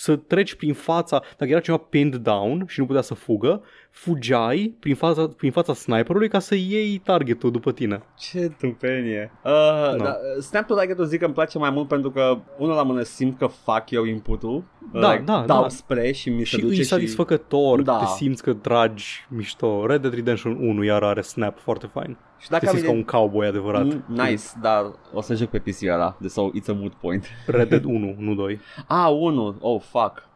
[0.01, 4.75] să treci prin fața, dacă era ceva pinned down și nu putea să fugă, fugeai
[4.79, 8.01] prin fața, prin fața sniperului ca să iei targetul după tine.
[8.17, 9.31] Ce tâmpenie.
[9.43, 9.95] Uh, Da.
[10.03, 10.15] da.
[10.39, 13.37] Snap to target-ul zic că îmi place mai mult pentru că unul la mână simt
[13.37, 14.63] că fac eu input-ul.
[14.93, 15.67] Da, like, da, dau da.
[15.69, 16.83] spre și mi se și duce e și...
[16.83, 17.97] satisfăcător, Da.
[17.97, 19.85] te simți că tragi mișto.
[19.85, 22.17] Red Dead Redemption 1 iar are snap foarte fain.
[22.39, 23.83] și Te dacă am simți ca ide- un cowboy adevărat.
[23.83, 27.25] Mm, Nice, dar o să joc pe PC ăla, de sau it's a moot point.
[27.45, 28.59] Red Dead 1, nu 2.
[28.87, 30.29] Ah, unul, oh fuck.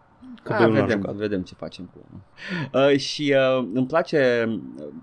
[0.43, 1.15] Că Ah, doi nu l-am vedem, jucat.
[1.15, 2.23] vedem ce facem cu
[2.73, 4.47] uh, Și uh, îmi place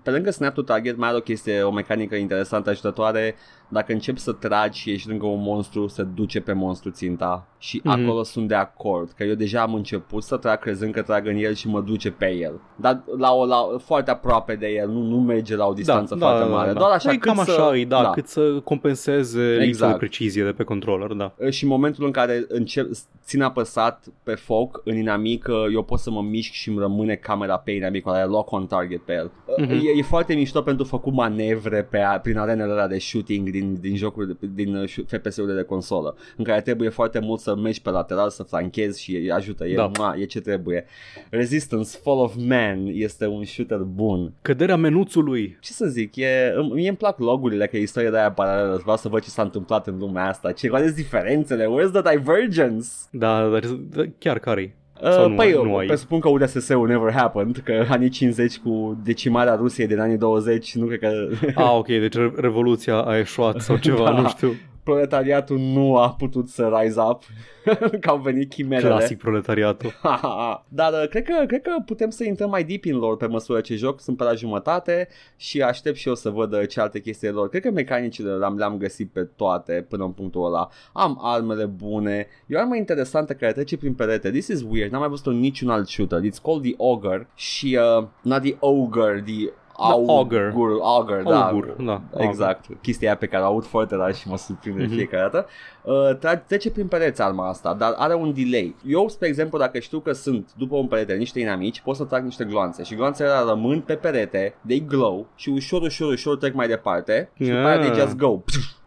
[0.03, 3.35] Pe lângă snap to target Mai are o chestie O mecanică interesantă Ajutătoare
[3.73, 7.81] Dacă începi să tragi Și ești lângă un monstru Se duce pe monstru ținta Și
[7.83, 7.89] Mhm.
[7.97, 8.03] mm-hmm.
[8.05, 11.35] acolo sunt de acord Că eu deja am început să trag Crezând că trag în
[11.35, 15.01] el Și mă duce pe el Dar la, o, la foarte aproape de el Nu,
[15.01, 17.85] nu merge la o distanță foarte mare Doar așa e cât cam să, așa, e,
[17.85, 19.91] da, cât să compenseze lipsa Exact.
[19.91, 21.33] de precizie de pe controller, da.
[21.49, 22.89] și în momentul în care încep,
[23.23, 27.15] țin apăsat pe foc în inamic, uh, eu pot să mă mișc și îmi rămâne
[27.15, 29.31] camera pe inamicul ăla, e lock on target pe el.
[29.57, 29.71] Mhm.
[29.71, 33.49] Uh, E, e foarte mișto pentru făcut manevre pe a, prin arenele alea de shooting
[33.49, 37.55] din, din jocuri, din uh, șu- FPS-urile de consolă, în care trebuie foarte mult să
[37.55, 39.91] mergi pe lateral, să flanchezi și ajută, e, Da.
[39.93, 40.13] da.
[40.17, 40.85] e ce trebuie.
[41.29, 44.33] Resistance Fall of Man este un shooter bun.
[44.41, 45.57] Căderea menuțului.
[45.61, 48.79] Ce să zic, e, îmi- mie îmi plac logurile, că e istoria de aia paralelă,
[48.81, 52.15] vreau să văd ce s-a întâmplat în lumea asta, ce care sunt diferențele, where's the
[52.15, 52.87] divergence?
[53.11, 54.75] Da, dar da, chiar care
[55.11, 55.85] Sau Uh, nu păi, ai- eu nu ai?
[55.85, 60.85] presupun că URSS-ul never happened, că anii 50 cu decimarea Rusiei din anii 20, nu
[60.85, 61.09] cred că
[61.55, 64.11] Ah, ok, deci re- revoluția a eșuat sau ceva, Da.
[64.21, 64.53] nu știu.
[64.83, 67.23] Proletariatul nu a putut să rise up,
[68.01, 68.89] că au venit chimerele.
[68.89, 69.93] Clasic proletariatul.
[70.67, 73.61] Dar uh, cred că, cred că putem să intrăm mai deep in lor pe măsură
[73.61, 76.99] ce joc, sunt pe la jumătate și aștept și eu să văd uh, ce alte
[76.99, 77.49] chestii lor.
[77.49, 80.69] Cred că mecanicile le-am, le-am găsit pe toate până în punctul ăla.
[80.93, 84.29] Am armele bune, e o armă interesantă care trece prin perete.
[84.29, 86.19] This is weird, n-am mai văzut-o în niciun alt shooter.
[86.19, 90.51] It's called the Ogre și, uh, not the Ogre, the Augur.
[90.53, 91.45] Augur, Augur, da.
[91.47, 94.91] Augur, da, Exact, chestia aia pe care o aud foarte rar și mă surprinde Mhm.
[94.91, 94.95] mm-hmm.
[94.95, 95.47] fiecare dată.
[95.83, 98.75] Uh, tra- trece prin pereți arma asta, dar are un delay.
[98.87, 102.23] Eu, spre exemplu, dacă știu că sunt după un perete niște inamici, pot să trag
[102.23, 106.53] niște gloanțe și gloanțele alea rămân pe perete, they glow și ușor, ușor, ușor trec
[106.53, 107.95] mai departe și după aia they Ah.
[107.99, 108.39] just go.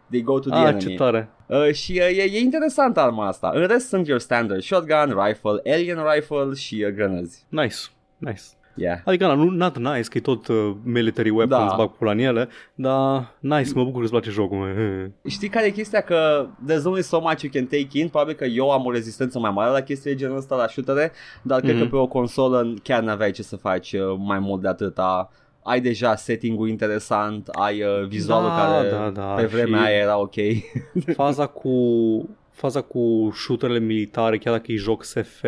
[0.09, 0.79] They go to the Ah, enemy.
[0.79, 1.29] ce tare.
[1.45, 3.51] Uh, și uh, e, e interesant arma asta.
[3.53, 7.45] În rest sunt your standard shotgun, rifle, alien rifle și uh, grănăzi.
[7.49, 7.75] Nice,
[8.17, 8.41] nice.
[8.77, 8.99] Yeah.
[9.05, 11.75] Adică, na, nu, not nice, că e tot uh, military weapons, Da.
[11.77, 14.57] bag pula în ele, dar nice, mă bucur că îți place jocul.
[14.57, 15.29] mă.
[15.29, 16.01] Știi care e chestia?
[16.01, 19.39] Că there's only so much you can take in Probabil că eu am o rezistență
[19.39, 21.11] mai mare la chestii de genul ăsta la shootere
[21.41, 21.83] Dar cred Mhm.
[21.83, 25.31] că pe o consolă chiar n-aveai ce să faci uh, mai mult de atâta
[25.63, 29.97] ai deja setting-ul interesant, ai uh, vizualul Da, care da, da, pe vremea și- aia
[29.97, 30.33] era ok.
[31.15, 31.71] faza cu
[32.51, 35.43] faza cu shooterele militare, chiar dacă e joc SF,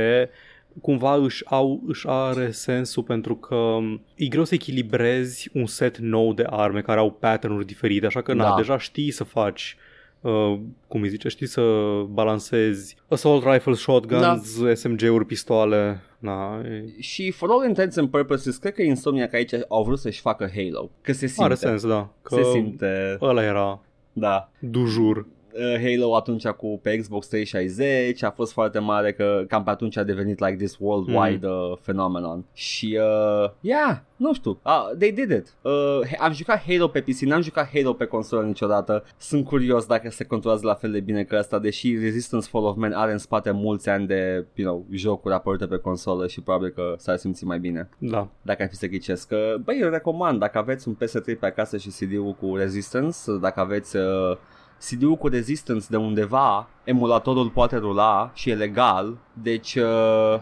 [0.82, 3.78] cumva își, au, își are sensul pentru că
[4.16, 8.34] e greu să echilibrezi un set nou de arme care au pattern-uri diferite, așa că
[8.34, 8.56] na, Da.
[8.56, 9.78] deja știi să faci
[10.22, 11.62] Uh, cum îi zice, știi să
[12.10, 14.74] balancezi assault rifles, shotguns, Da.
[14.74, 19.84] SMG-uri, pistoale, na, e, Și for all intents and purposes, cred că Insomniac aici au
[19.84, 20.90] vrut să-și facă Halo.
[21.02, 21.44] Că se simte.
[21.44, 23.82] are sens, da, că Se simte, ăla era
[24.14, 24.50] da.
[24.60, 25.18] du jour.
[25.18, 25.26] uh,
[25.58, 30.04] Halo atunci cu pe Xbox 360 a fost foarte mare că cam pe atunci a
[30.04, 31.54] devenit like this worldwide mm.
[31.54, 35.54] uh, phenomenon și uh, yeah, nu știu, uh, they did it.
[35.62, 39.04] Uh, am jucat Halo pe PC, n-am jucat Halo pe consolă niciodată.
[39.18, 42.76] Sunt curios dacă se controlează la fel de bine că asta, deși Resistance Fall of
[42.76, 46.70] Man are în spate mulți ani de, you know, jocuri apărute pe consolă și probabil
[46.70, 47.90] că s-ar simți mai bine.
[47.98, 48.28] Da.
[48.42, 49.28] Dacă ar fi să ghicesc.
[49.28, 53.60] Că, băi, eu recomand, dacă aveți un PS3 pe acasă și CD-ul cu Resistance, dacă
[53.60, 54.38] aveți uh,
[54.80, 60.40] CD-ul cu Resistance de undeva, emulatorul poate rula și e legal, deci uh,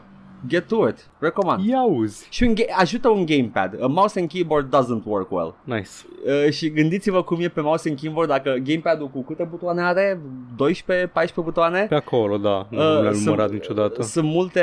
[0.47, 1.09] get to it.
[1.19, 1.65] Recomand.
[1.65, 2.27] Iauzi.
[2.29, 3.83] Și un ga- ajută un gamepad.
[3.83, 5.55] A mouse and keyboard doesn't work well.
[5.63, 5.89] Nice.
[6.45, 10.19] Uh, și gândiți-vă cum e pe mouse and keyboard dacă gamepad-ul cu câte butoane are?
[10.55, 11.85] 12, 14 butoane?
[11.89, 12.67] Pe acolo, da.
[12.69, 14.01] Nu Uh, le-am sunt- numărat niciodată.
[14.01, 14.61] Sunt multe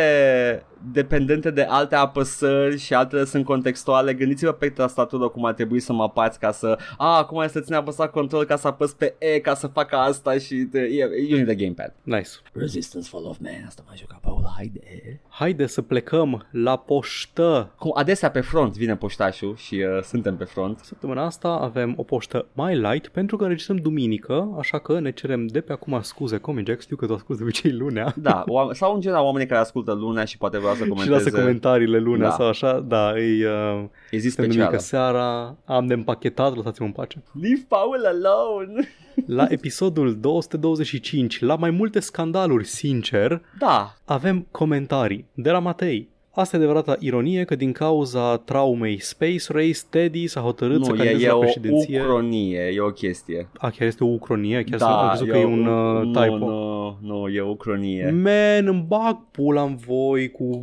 [0.92, 4.14] dependente de alte apăsări și altele sunt contextuale.
[4.14, 6.78] Gândiți-vă pe tastatură cum ar trebui să mă apați ca să...
[6.96, 9.96] A, acum este să ține apăsat control ca să apăs pe E ca să facă
[9.96, 10.54] asta și...
[10.56, 11.94] Te, e, you need a gamepad.
[12.02, 12.28] Nice.
[12.52, 15.20] Resistance Fall of Man, asta m-a jucat Paul, haide.
[15.38, 17.70] Haide să plecăm la poștă.
[17.78, 20.78] Cum adesea pe front vine poștașul și uh, suntem pe front.
[20.78, 25.46] Săptămâna asta avem o poștă mai light pentru că înregistrăm duminică, așa că ne cerem
[25.46, 28.12] de pe acum scuze, Comic Jack, știu că tu asculti de obicei lunea.
[28.16, 31.10] Da, oam- sau în general oamenii care ascultă lunea și poate vreau să Și comenteze.
[31.24, 32.34] lasă comentariile lunea Da.
[32.34, 35.12] sau așa, da, e, uh, E zi este duminică specială.
[35.12, 37.22] seara, am de împachetat, lăsați-mă în pace.
[37.40, 38.88] Leave Paul alone.
[39.26, 46.08] La episodul 225, la mai multe scandaluri, sincer, Da, avem comentarii de la Matei.
[46.34, 50.96] Asta e adevărata ironie că din cauza traumei Space Race, Teddy s-a hotărât să nu,
[50.96, 52.00] e, candideze e la o președinție.
[52.00, 53.48] ucronie, e o chestie.
[53.58, 54.64] A, chiar este o ucronie?
[54.64, 56.36] Chiar da, da, am crezut că e un uh, nu, typo.
[56.38, 58.10] Nu, nu, e o cronie.
[58.10, 60.60] Man, îmi bag pula în voi cu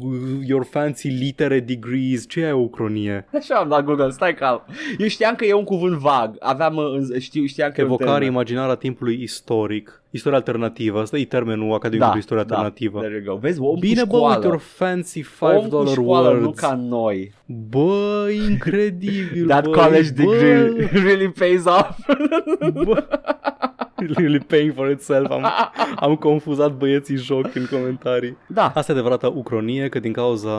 [0.48, 2.28] your fancy litere degrees.
[2.28, 3.28] Ce e o ucronie?
[3.34, 4.62] Așa am dat Google, stai calm.
[4.98, 6.36] Eu știam că e un cuvânt vag.
[6.40, 8.32] Aveam, uh, știu, știam că e un Evocare termen.
[8.32, 10.01] imaginară a timpului istoric.
[10.14, 11.00] Istoria alternativă.
[11.02, 13.00] Asta e termenul academic de istoria alternativă.
[13.00, 13.40] Da, there you go.
[13.40, 14.34] Vezi, om Bine, cu bă, școală.
[14.36, 16.44] with your fancy om 5 cu dollar școală, words.
[16.44, 17.34] nu ca noi.
[17.46, 22.00] Bă, incredibil, That bă, college bă, degree really pays off.
[22.74, 23.04] Bă,
[24.18, 25.30] really paying for itself.
[25.32, 25.46] Am,
[25.96, 28.38] am confuzat băieții joc în comentarii.
[28.48, 30.50] da, Asta e adevărata ucronie că din cauza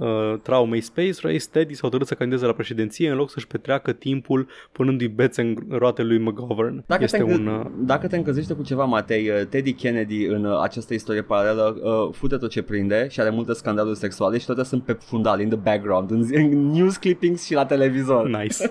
[0.00, 3.92] uh, traumei Space Race, Teddy s-a hotărât să candideze la președinție în loc să-și petreacă
[3.92, 6.84] timpul punându-i bețe în roate lui McGovern.
[6.86, 7.30] Dacă, este te, un...
[7.30, 11.22] încăl- Uh, dacă te încălzește cu ceva, Matei, uh, Teddy Kennedy în uh, această istorie
[11.22, 14.92] paralelă uh, fute tot ce prinde și are multe scandaluri sexuale și toate sunt pe
[14.92, 18.28] fundal, in the background, în, în news clippings și la televizor.
[18.28, 18.56] nice.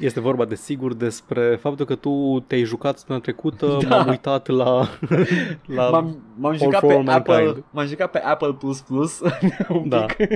[0.00, 3.96] Este vorba de sigur despre faptul că tu te-ai jucat săptămâna trecută, Da.
[3.96, 4.88] m-am uitat la,
[5.76, 7.64] la M-am, m-am All jucat for pe All Apple, Mankind.
[7.70, 9.20] m-am jucat pe Apple Plus Plus
[9.68, 10.04] un Da.
[10.04, 10.28] pic.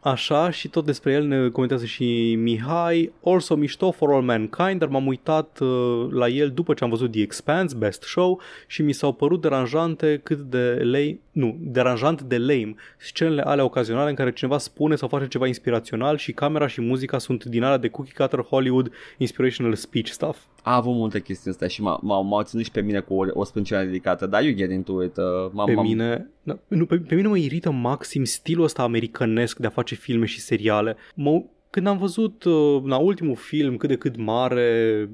[0.00, 4.88] Așa și tot despre el ne comentează și Mihai Also mișto for all mankind Dar
[4.88, 8.92] m-am uitat uh, la el după ce am văzut The Expanse, Best Show Și mi
[8.92, 14.32] s-au părut deranjante cât de lame Nu, deranjant de lame Scenele alea ocazionale în care
[14.32, 18.14] cineva spune sau face ceva inspirațional Și camera și muzica sunt din alea de cookie
[18.16, 22.64] cutter Hollywood Inspirational speech stuff A avut multe chestii astea și m-a, m-au, m-au ținut
[22.64, 25.16] și pe mine cu o, o sprâncenare ridicată, dar you get into it.
[25.16, 28.82] Uh, m-am, Pe m-am- mine, da, nu, pe, pe mine mă irită maxim stilul ăsta
[28.82, 30.96] americanesc de a face filme și seriale.
[31.14, 35.08] Mă, când am văzut uh, la ultimul film cât de cât mare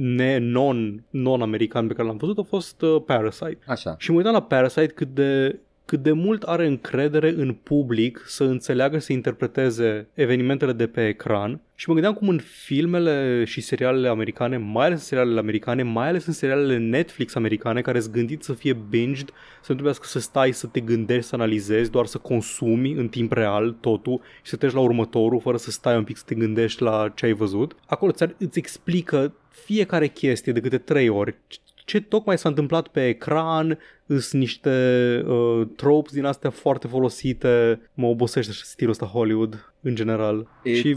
[0.00, 3.58] ne, non, non-american pe care l-am văzut a fost uh, Parasite.
[3.66, 3.94] Așa.
[3.98, 8.44] Și mă uitam la Parasite cât de, cât de mult are încredere în public să
[8.44, 14.08] înțeleagă, să interpreteze evenimentele de pe ecran și mă gândeam cum în filmele și serialele
[14.08, 18.42] americane, mai ales în serialele americane, mai ales în serialele Netflix americane, care sunt gândit
[18.42, 22.18] să fie binged, să nu trebuiască să stai să te gândești, să analizezi, doar să
[22.18, 26.16] consumi în timp real totul și să treci la următorul fără să stai un pic
[26.16, 27.76] să te gândești la ce ai văzut.
[27.86, 29.32] Acolo ți îți explică
[29.64, 31.36] fiecare chestie de câte trei ori
[31.88, 34.70] ce tocmai s-a întâmplat pe ecran, sunt niște
[35.26, 40.48] uh, tropes din astea foarte folosite, mă obosește și stilul ăsta Hollywood în general.
[40.68, 40.96] It's Și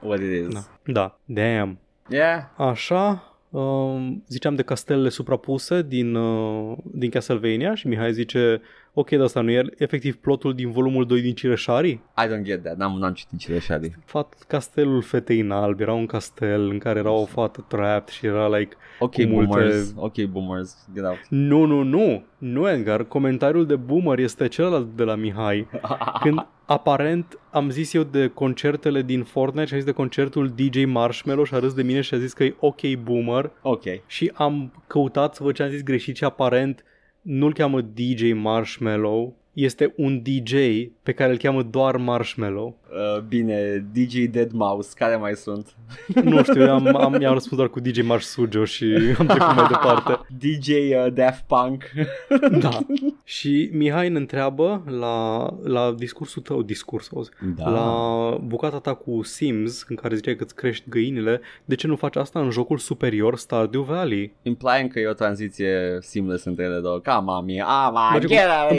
[0.00, 0.52] what it is.
[0.52, 1.78] da, da, damn.
[2.08, 2.42] Yeah.
[2.56, 8.60] Așa, um, ziceam de castelele suprapuse din, uh, din Castlevania și Mihai zice
[8.98, 11.90] ok, dar asta nu e efectiv plotul din volumul 2 din Cireșarii?
[11.92, 12.76] I don't get that.
[12.76, 13.96] N-am, n-am citit Cireșarii.
[14.04, 18.26] Fat, castelul fetei în alb, era un castel în care era o fată trapped și
[18.26, 19.92] era like Ok, Cu multe- boomers.
[19.96, 20.86] Ok, boomers.
[20.94, 21.18] Get out.
[21.28, 25.66] Nu, nu, nu, nu Edgar, comentariul de boomer este celălalt de la Mihai.
[26.22, 30.84] Când aparent am zis eu de concertele din Fortnite și am zis de concertul DJ
[30.84, 33.82] Marshmello și a râs de mine și a zis că e ok boomer ok.
[34.06, 36.84] și am căutat să văd ce am zis greșit și aparent
[37.26, 40.54] nu-l cheamă DJ Marshmello, este un DJ
[41.02, 42.76] pe care îl cheamă doar Marshmallow.
[42.90, 45.74] Uh, bine, DJ Dead Mouse, care mai sunt?
[46.24, 48.84] Nu știu, eu am, am, i-am răspuns doar cu DJ Marsh Sujo și
[49.18, 50.20] am trecut mai departe.
[50.42, 51.84] DJ uh, Daft Punk.
[52.60, 52.78] Da.
[53.24, 57.68] Și Mihai ne întreabă la, la discursul tău, discurs, auzi, da.
[57.68, 61.96] la bucata ta cu Sims, în care ziceai că îți crești găinile, de ce nu
[61.96, 64.34] faci asta în jocul superior Stardew Valley?
[64.42, 66.98] Implying că e o tranziție seamless între ele două.
[66.98, 68.26] Ca mami, ah, man, Merge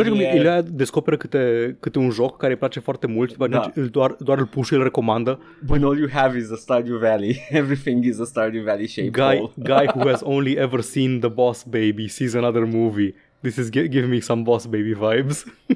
[0.10, 1.18] cum, get out of merge cum here.
[1.18, 3.48] Ilea descoperă câte, câte un joc care îi place foarte mult, Da.
[3.48, 3.72] da.
[3.92, 5.40] doar, doar îl pun și îl recomandă.
[5.68, 7.48] When all you have is a Stardew Valley.
[7.50, 9.52] Everything is a Stardew Valley shaped Guy, hole.
[9.58, 13.14] guy who has only ever seen The Boss Baby sees another movie.
[13.42, 15.46] This is gi- giving me some Boss Baby vibes.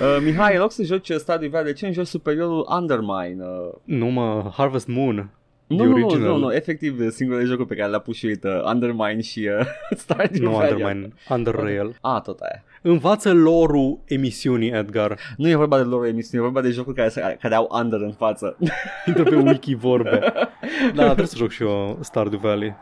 [0.00, 3.44] Uh, Mihai, în loc să joci Stardew Valley, de ce nu joci superiorul Undermine?
[3.44, 5.30] Uh, nu mă, Harvest Moon.
[5.66, 6.28] Nu, The nu, nu, original.
[6.30, 9.66] nu, nu, efectiv singurele jocuri pe care le-a pus și uh, Undermine și uh,
[10.02, 10.72] Stardew Nu Valley.
[10.72, 11.96] Undermine, Under Rail.
[12.00, 12.64] Ah, tot aia.
[12.82, 15.18] Învață lorul emisiunii, Edgar.
[15.36, 18.00] Nu e vorba de lor emisiune, e vorba de jocuri care, se- care au Under
[18.00, 18.56] în față.
[19.06, 20.18] Intră pe wiki vorbe.
[20.94, 22.74] Da, trebuie să joc și eu Stardew Valley.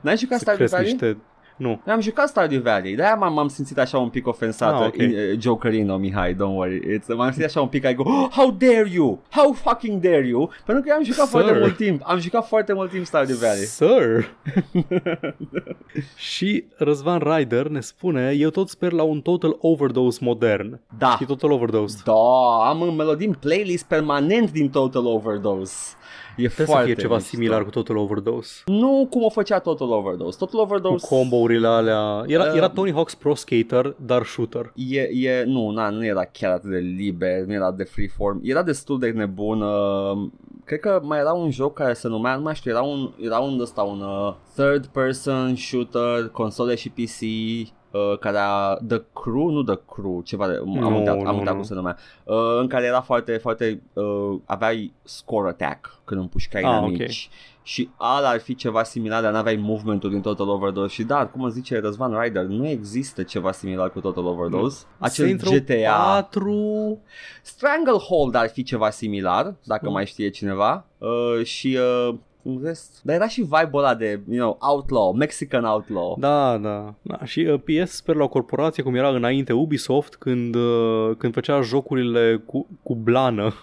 [0.00, 0.90] N-ai jucat Să Stardew cresc Valley?
[0.92, 1.16] niște...
[1.56, 1.80] Nu.
[1.86, 4.92] Am jucat Stardew Valley, de-aia m-am, m-am simțit așa un pic ofensat, Ah, ah, ok.
[4.94, 5.06] okay.
[5.06, 6.80] in, uh, Jokerino, Mihai, don't worry.
[6.98, 9.18] It's, m-am simțit așa un pic, I go, oh, how dare you?
[9.30, 10.50] How fucking dare you?
[10.66, 11.40] Pentru că eu am jucat Sir.
[11.40, 13.64] foarte mult timp, am jucat foarte mult timp Stardew Valley.
[13.64, 14.28] Sir!
[16.16, 20.80] și Răzvan Ryder ne spune Eu tot sper la un Total Overdose modern.
[20.98, 21.10] Da.
[21.10, 21.98] Știi Total Overdose?
[22.04, 22.12] Da,
[22.68, 25.74] am în melodii în playlist permanent din Total Overdose.
[26.36, 27.28] E Trebuie să foarte fie ceva mișto.
[27.28, 28.62] similar cu Total Overdose.
[28.66, 30.38] Nu cum o făcea Total Overdose.
[30.38, 32.24] Total Cu Overdose combo-urile alea.
[32.26, 34.72] Era, Uh, era Tony Hawk's Pro Skater, dar shooter.
[34.74, 38.62] E, e, nu, na, nu era chiar atât de liber, nu era de freeform, era
[38.62, 39.60] destul de nebun.
[39.60, 40.28] Uh,
[40.64, 43.38] cred că mai era un joc care se numea, nu mai știu, era un, era
[43.38, 47.18] un ăsta, un uh, third person shooter, console și PC,
[47.94, 51.34] uh, care a The Crew, nu The Crew, ceva de, am Nu, uitat, nu, am
[51.38, 51.54] uitat nu.
[51.54, 56.62] cum se numea, uh, în care era foarte, foarte, uh, aveai score attack când împușcai
[56.62, 57.28] Ah, inamici.
[57.66, 60.92] Și ala ar fi ceva similar, dar n-aveai movementul din Total Overdose.
[60.92, 64.84] Și da, cum îți zice Răzvan Rider Nu există ceva similar cu Total Overdose.
[64.98, 66.98] Acel Saints Row GTA 4...
[67.42, 69.92] Stranglehold ar fi ceva similar Dacă Mm.
[69.92, 70.84] mai știe cineva.
[70.98, 71.78] Uh, Și
[72.08, 72.14] uh,
[72.44, 76.94] în rest Dar era și vibe-ul ăla de, you know, outlaw Mexican outlaw Da, da.
[77.02, 77.24] da.
[77.24, 81.60] Și uh, PS sper la o corporație cum era înainte Ubisoft când, uh, când făcea
[81.60, 83.54] jocurile cu, cu blană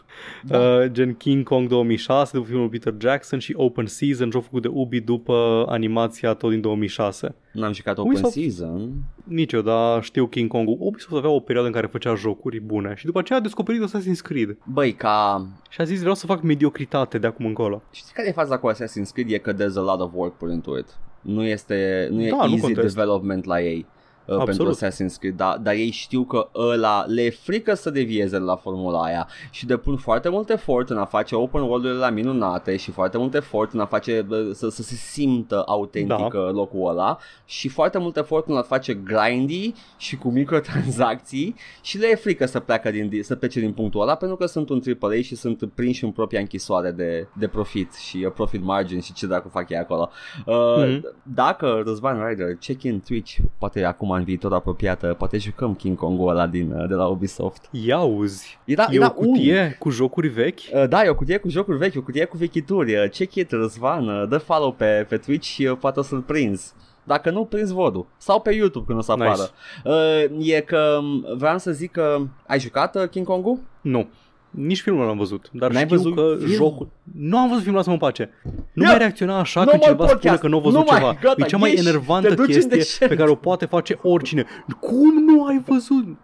[0.43, 0.57] Da.
[0.59, 4.69] uh, gen King Kong 2006 după filmul Peter Jackson și Open Season joc făcut de
[4.73, 8.91] Ubi după animația tot din 2006 N-am jucat Open Ubisoft- Season
[9.23, 12.93] Nici eu, dar știu King Kong Ubisoft avea o perioadă în care făcea jocuri bune
[12.95, 16.41] și după aceea a descoperit Assassin's Creed Băi, ca și a zis vreau să fac
[16.41, 19.31] mediocritate de acum încolo Știi care e faza cu Assassin's Creed?
[19.31, 20.85] E că there's a lot of work put into it.
[21.21, 22.95] Nu este nu e Da, nu easy contest.
[22.95, 23.85] development la ei.
[24.26, 24.76] Uh, pentru Absolut.
[24.76, 29.03] Assassin's Creed, dar, dar ei știu că ăla le e frică să devieze la formula
[29.03, 33.17] aia și depun foarte mult efort în a face open world-urile la minunate și foarte
[33.17, 36.28] mult efort în a face bă, să, să se simtă autentic Da.
[36.34, 36.49] da.
[36.51, 42.07] locul ăla și foarte mult efort în a face grindy și cu microtransacții și le
[42.11, 45.22] e frică să, pleacă din, să plece din punctul ăla pentru că sunt un AAA
[45.22, 49.28] și sunt prinși în propria închisoare de, de profit și uh, profit margin și ce
[49.28, 50.09] dacă fac ei acolo.
[50.45, 51.15] Uh, Mhm.
[51.24, 56.30] Dacă Răzvan Rider check in Twitch, poate acum în viitor apropiată, poate jucăm King Kong-ul
[56.30, 57.68] ăla din, uh, de la Ubisoft.
[57.72, 60.59] Ia uzi, Era, e era o cutie cu jocuri vechi?
[60.74, 62.95] Uh, da, e o cutie cu jocuri vechi, o cutie cu vechituri.
[62.95, 66.22] Uh, check it, Răzvan, uh, dă follow pe, pe Twitch și uh, poate o să-l
[66.22, 66.74] prinzi.
[67.03, 68.05] Dacă nu, prins vodul.
[68.18, 69.24] Sau pe YouTube când o să Nice.
[69.28, 69.49] apară.
[69.86, 73.59] Uh, e că um, vreau să zic că ai jucat uh, King Kong-ul?
[73.82, 74.09] Nu.
[74.51, 76.51] Nici filmul l-am văzut, dar N-ai știu văzut că film?
[76.51, 76.89] jocul...
[77.15, 78.29] Nu am văzut filmul, lasă-mă în pace.
[78.73, 78.89] Nu Ia!
[78.89, 80.41] mai reacționa așa Nu când mai cineva spune podcast.
[80.41, 81.17] că nu a văzut Nu mai, ceva.
[81.21, 83.09] gata, e cea mai ieși, enervantă te duci în chestie deșert.
[83.09, 84.45] pe care o poate face oricine.
[84.79, 86.05] Cum nu ai văzut?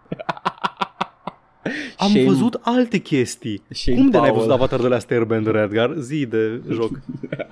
[1.96, 3.62] Am Shame- văzut alte chestii.
[3.70, 4.38] Shame Cum de n-ai Paul.
[4.38, 5.94] văzut Avatar de la Airbender, Edgar?
[5.98, 6.90] Zi de joc.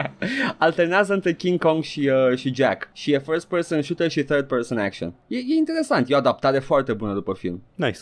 [0.59, 2.89] Alternează între King Kong și, uh, și Jack.
[2.93, 5.15] Și e first person shooter și third person action.
[5.27, 7.63] E, e interesant, e o adaptare foarte bună după film.
[7.75, 7.99] Nice.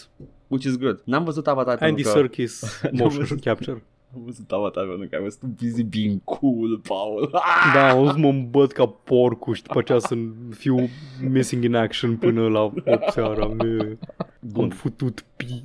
[0.47, 1.01] Which is good.
[1.05, 2.09] N-am văzut Avatar Andy pentru că...
[2.19, 3.41] Serkis motion văzut.
[3.41, 3.83] capture.
[4.15, 7.31] Am văzut Avatar pentru că I was too busy being cool, Paul.
[7.75, 10.15] Da, am văzut mă îmbăt ca porcuș și după aceea să
[10.51, 10.89] fiu
[11.21, 12.83] missing in action până la 8
[13.13, 13.51] seara.
[13.59, 13.97] Ne.
[14.63, 15.63] Am futut pi.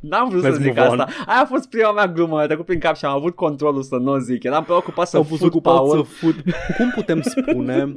[0.00, 1.00] N-am vrut Let's să zic move on.
[1.00, 1.22] asta.
[1.26, 3.96] Aia a fost prima mea glumă, a trecut prin cap și am avut controlul să
[3.96, 4.42] nu o zic.
[4.42, 5.96] Eram preocupat să Am fost fut ocupat Paul.
[5.96, 6.34] să fut.
[6.76, 7.94] Cum putem spune,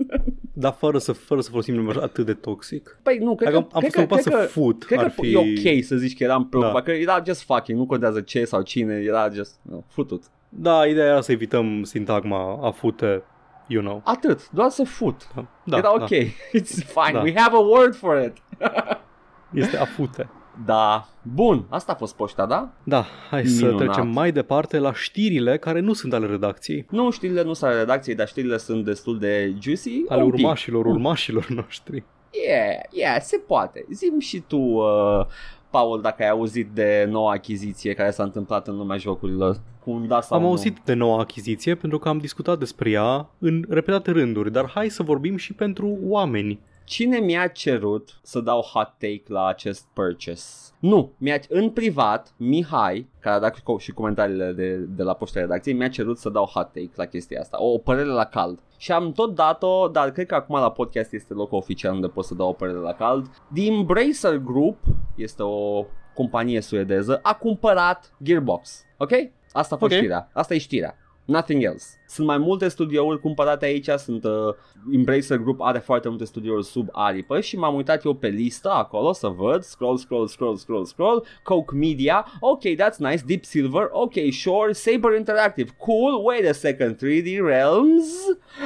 [0.54, 3.00] dar fără să, fără să folosim limbaj atât de toxic?
[3.04, 5.00] Păi nu, cred Dacă că, am cred fost că, ocupat cred să că, fut, Cred
[5.00, 5.32] ar că fi...
[5.32, 6.92] e ok să zici că eram preocupat, Da.
[6.92, 10.24] că era just fucking, nu contează ce sau cine, era just no, futut.
[10.50, 13.24] Da, ideea era să evităm sintagma a fute,
[13.68, 14.02] you know.
[14.06, 15.28] Atât, doar să fut.
[15.64, 16.04] Da, era da.
[16.04, 16.10] ok,
[16.60, 17.22] it's fine, Da.
[17.22, 18.38] we have a word for it.
[19.54, 20.30] Este afute.
[20.66, 21.08] Da.
[21.22, 22.70] Bun, asta a fost poșta, da?
[22.84, 23.84] Da, hai să Minunat.
[23.86, 26.86] trecem mai departe la știrile care nu sunt ale redacției.
[26.90, 30.02] Nu, știrile nu sunt ale redacției, dar știrile sunt destul de juicy.
[30.08, 30.40] Ale un pic.
[30.40, 32.04] urmașilor, urmașilor noștri.
[32.48, 33.86] Yeah, yeah, se poate.
[33.92, 35.26] Zim și tu, uh,
[35.70, 39.60] Paul, dacă ai auzit de noua achiziție care s-a întâmplat în lumea jocurilor.
[39.84, 40.50] Cu un da sau Am nu.
[40.50, 44.90] auzit de noua achiziție pentru că am discutat despre ea în repetate rânduri, dar hai
[44.90, 46.60] să vorbim și pentru oameni.
[46.92, 50.72] Cine mi-a cerut să dau hot take la acest purchase?
[50.80, 55.14] Nu, mi-a, în privat, Mihai, care a dat și co- și comentariile de, de la
[55.14, 58.26] poșta redacției, mi-a cerut să dau hot take la chestia asta, o, o părere la
[58.26, 58.60] cald.
[58.78, 62.26] Și am tot dat-o, dar cred că acum la podcast este locul oficial unde pot
[62.26, 63.26] să dau o părere la cald.
[63.54, 64.78] The Embracer Group
[65.16, 68.84] este o companie suedeză, a cumpărat Gearbox.
[68.98, 69.12] Ok?
[69.52, 69.98] Asta a fost Ok.
[69.98, 70.30] știrea.
[70.34, 70.96] Asta e știrea.
[71.26, 71.86] Nothing else.
[72.08, 74.32] Sunt mai multe studiouri cumpărate aici, sunt uh,
[74.92, 79.14] Embracer Group are foarte multe studiouri sub aripă și m-am uitat eu pe listă acolo
[79.14, 84.14] să văd, scroll, scroll, scroll, scroll, scroll, Coke Media, ok, that's nice, Deep Silver, ok,
[84.32, 88.06] sure, Saber Interactive, cool, wait a second, 3D Realms?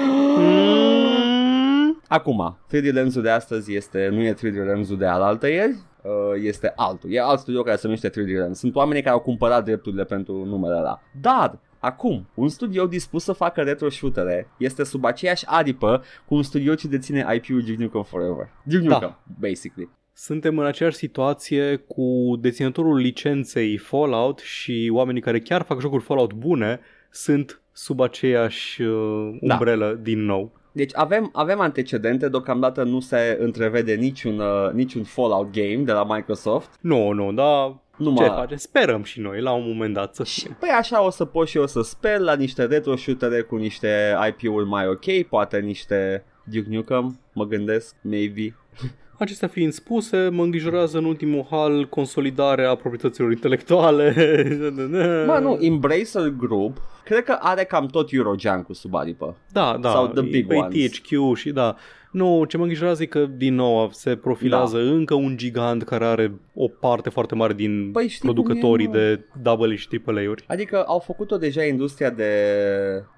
[0.08, 2.02] Mm.
[2.08, 6.12] Acum, 3D Realms-ul de astăzi este, nu e 3D Realms-ul de alaltă ieri, uh,
[6.44, 8.58] este altul, e alt studio care se numește 3D Realms.
[8.58, 11.02] Sunt oameni care au cumpărat drepturile pentru numele ăla.
[11.22, 16.44] Dar, Acum, un studio dispus să facă retro shootere este sub aceeași aripă cu un
[16.44, 18.50] studio ce deține IP-ul Duke Nukem Forever.
[18.64, 18.94] Duke Da.
[18.94, 19.90] Nukem, basically.
[20.14, 26.34] Suntem în aceeași situație cu deținătorul licenței Fallout și oamenii care chiar fac jocuri Fallout
[26.34, 26.80] bune
[27.12, 29.54] sunt sub aceeași uh, Da.
[29.54, 30.52] umbrelă din nou.
[30.72, 36.16] Deci avem, avem antecedente, deocamdată nu se întrevede niciun, uh, niciun Fallout game de la
[36.16, 36.70] Microsoft.
[36.82, 38.34] Nu, nu, dar Nu ce mă...
[38.36, 38.56] face?
[38.56, 40.56] Sperăm și noi la un moment dat să Și, fie.
[40.60, 44.18] păi așa o să pot și eu să sper la niște retro shootere cu niște
[44.30, 48.56] IP-uri mai ok, poate niște Duke Nukem, mă gândesc, maybe.
[49.20, 54.14] Acestea fiind spuse, mă îngrijorează în ultimul hal consolidarea proprietăților intelectuale.
[55.28, 59.38] Mă, nu, Embracer Group, cred că are cam tot Eurojunk-ul sub aripă.
[59.52, 59.90] Da, da.
[59.90, 60.92] Sau the big păi ones.
[60.92, 61.76] THQ și da.
[62.16, 64.90] Nu, ce mă îngrijorează e că din nou se profilează Da.
[64.92, 68.98] încă un gigant care are o parte foarte mare din Păi știi producătorii cum e,
[69.00, 69.04] mă?
[69.06, 72.34] de double și triple uri Adică au făcut-o deja industria de,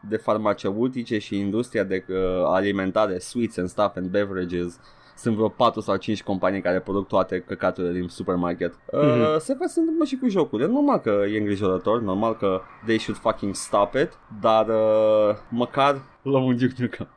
[0.09, 4.79] de farmaceutice și industria de uh, alimentare, sweets and stuff and beverages.
[5.17, 8.73] Sunt vreo 4 sau 5 companii care produc toate căcaturile din supermarket.
[8.91, 9.39] Uh, Mhm.
[9.39, 10.67] Se vede se întâmplă și cu jocurile.
[10.67, 14.09] Normal că e îngrijorător, normal că they should fucking stop it,
[14.41, 17.07] dar uh, măcar luăm un Duke Nukem.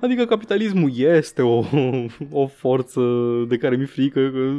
[0.00, 1.62] Adică capitalismul este o,
[2.32, 3.00] o forță
[3.48, 4.50] de care mi-e frică că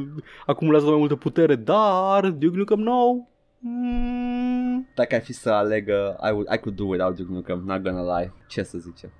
[0.45, 3.29] acumulează mai multă putere, dar Duke Nukem nou
[3.59, 7.81] mm, Dacă ai fi să alegă, I, would, I could do without Duke Nukem, not
[7.81, 8.33] gonna lie.
[8.47, 9.11] Ce să zice?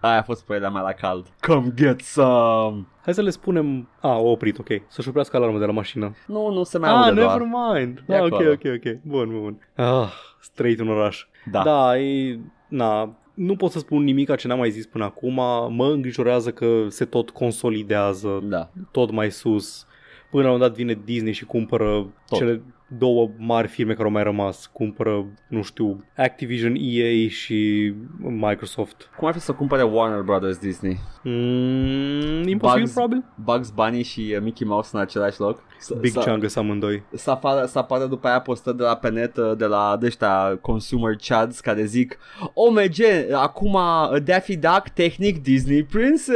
[0.00, 1.26] Aia a fost părerea mea la cald.
[1.40, 2.86] Come get some!
[3.04, 6.52] Hai să le spunem A, a oprit, ok Să-și oprească alarma de la mașină Nu,
[6.52, 7.74] nu se mai Ah, aude never doar.
[7.76, 8.50] mind E ah, Ok, acolo.
[8.50, 10.08] ok, ok Bun, bun, bun ah,
[10.40, 11.62] Straight în oraș Da.
[11.62, 12.38] Da, e,
[12.68, 15.34] na, nu pot să spun nimic ce n-am mai zis până acum.
[15.74, 18.70] Mă îngrijorează că se tot consolidează Da.
[18.90, 19.86] tot mai sus.
[20.30, 22.38] Până la un moment dat vine Disney și cumpără Tot.
[22.38, 22.62] cele
[22.98, 24.66] două mari firme care au mai rămas.
[24.66, 29.10] Cumpără, nu știu, Activision, EA și Microsoft.
[29.18, 30.98] Cum ar fi să cumpere Warner Brothers Disney?
[31.22, 33.24] Mm, imposibil, Bugs- probabil.
[33.44, 35.62] Bugs Bunny și uh, Mickey Mouse în același loc?
[35.84, 37.02] S- Big să- Chungus amândoi.
[37.14, 40.58] Să apară, să apară după aia postări de la pe net uh, de la ăștia
[40.60, 42.18] consumer chads care zic
[42.54, 42.96] OMG,
[43.32, 46.28] acum uh, Daffy Duck, tehnic Disney Princess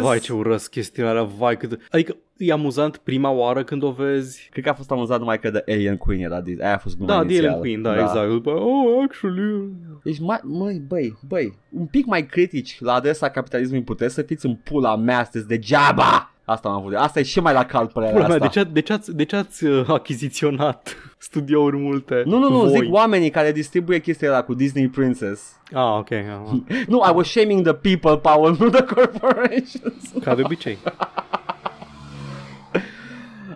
[0.00, 1.80] Vai ce urăsc chestionarea, vai cât...
[1.90, 4.48] Adică e amuzant prima oară când o vezi.
[4.50, 6.96] Cred că a fost amuzat numai că The Alien Queen era Disney Aia a fost
[6.96, 7.56] gluma Da, The inițială.
[7.56, 8.28] Alien Queen, da, exact.
[8.30, 9.68] După, oh, actually...
[10.02, 14.46] Deci, mai, măi, băi, băi, un pic mai critici la adresa capitalismului puteți să fiți
[14.46, 16.30] în pula mea, sunteți degeaba!
[16.48, 16.94] Asta am avut.
[16.94, 18.46] Asta e și mai la cald părerea Pula mea, asta.
[18.48, 22.22] de ce, de, ce ați, de ce ați uh, achiziționat studiouri multe?
[22.26, 22.78] Nu, nu, nu, Voi.
[22.78, 25.42] zic oamenii care distribuie chestia ăla cu Disney Princess.
[25.72, 26.10] Ah, ok.
[26.10, 26.50] ah,
[26.88, 30.12] Nu, I was shaming the people, Paul, nu the corporations.
[30.22, 30.78] Ca de obicei.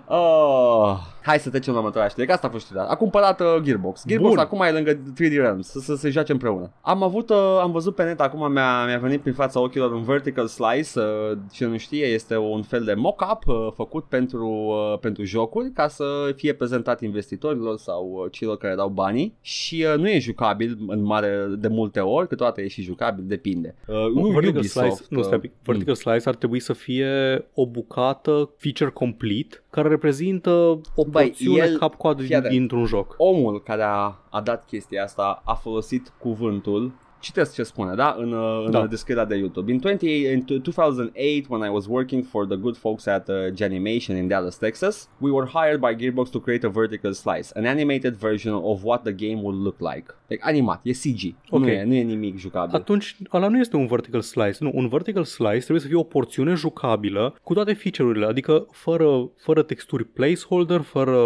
[0.07, 0.99] Oh.
[1.31, 2.85] Hai să trecem la următoarea știre, că asta a fost știrea.
[2.85, 4.07] A cumpărat uh, Gearbox.
[4.07, 4.39] Gearbox Bun.
[4.39, 6.73] acum e lângă 3D Realms, să, să se joace împreună.
[6.81, 10.03] Am avut, uh, am văzut pe net, acum mi-a, mi-a venit prin fața ochilor un
[10.03, 14.99] Vertical Slice, uh, ce nu știe, este un fel de mock-up uh, făcut pentru, uh,
[14.99, 16.05] pentru jocuri ca să
[16.37, 21.03] fie prezentat investitorilor sau uh, celor care dau banii și uh, nu e jucabil în
[21.03, 23.75] mare de multe ori, câteodată e și jucabil, depinde.
[23.87, 25.51] Uh, nu, Vertical Ubisoft, Slice, nu, stai un pic.
[25.51, 27.09] uh, Vertical Slice ar trebui să fie
[27.55, 32.53] o bucată feature complete care reprezintă o Băi, porțiune el- cap-coadă fii atent.
[32.53, 33.15] dintr-un joc.
[33.19, 38.33] omul care a, a dat chestia asta a folosit cuvântul citesc ce spune, da, în,
[38.33, 38.79] uh, în Da.
[38.81, 38.87] da.
[38.87, 39.73] descrierea de YouTube.
[39.73, 44.17] In, 28, in 2008, when I was working for the good folks at uh, Genimation
[44.17, 48.15] in Dallas, Texas, we were hired by Gearbox to create a vertical slice, an animated
[48.17, 50.15] version of what the game would look like.
[50.29, 51.61] Like, animat, e CG, Ok.
[51.61, 52.75] nu, e, nu e nimic jucabil.
[52.75, 54.57] Atunci, ăla nu este un vertical slice.
[54.61, 59.31] Nu, un vertical slice trebuie să fie o porțiune jucabilă cu toate feature-urile, adică fără,
[59.37, 61.19] fără texturi placeholder, fără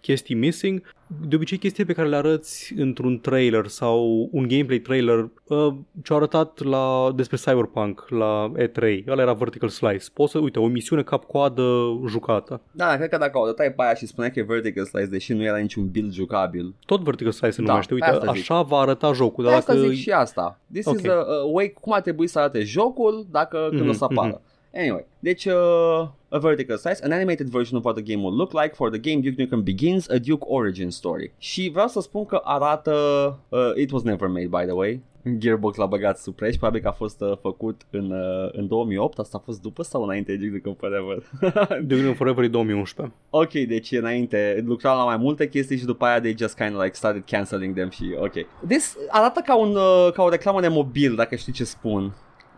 [0.00, 0.93] chestii missing.
[1.28, 6.18] De obicei chestii pe care le arăți într-un trailer sau un gameplay trailer uh, ce-au
[6.18, 10.04] arătat la, despre Cyberpunk la E3, ăla era vertical slice.
[10.12, 11.62] Poți să, uite, o misiune cap-coadă
[12.08, 12.60] jucată.
[12.70, 15.32] Da, cred că dacă o dătai pe aia și spunea că e vertical slice, deși
[15.32, 16.74] nu era niciun build jucabil.
[16.86, 17.94] Tot vertical slice se Da, numește.
[17.94, 18.40] pe Uite, asta zic.
[18.50, 19.44] așa va arăta jocul.
[19.44, 19.86] De Dar asta dacă...
[19.86, 20.58] zic și asta.
[20.72, 20.94] This Ok.
[20.94, 24.04] is the uh, way cum ar trebui să arate jocul dacă când Mhm, o să
[24.04, 24.40] apară.
[24.76, 28.52] Anyway, deci uh, a vertical slice, an animated version of what the game will look
[28.52, 31.32] like for the game Duke Nukem Begins, a Duke origin story.
[31.38, 32.92] Și vreau să spun că arată,
[33.48, 35.02] uh, it was never made by the way,
[35.38, 39.18] Gearbox l-a băgat sub preț, probabil că a fost uh, făcut în, uh, în 2008,
[39.18, 41.22] asta a fost după sau înainte de Duke Nukem Forever?
[41.88, 43.16] Duke Nukem Forever e 2011.
[43.30, 46.82] ok, deci înainte lucrau la mai multe chestii și după aia they just kind of
[46.82, 48.32] like started cancelling them și ok.
[48.68, 52.14] This arată ca, un, uh, ca o reclamă de mobil, dacă știi ce spun.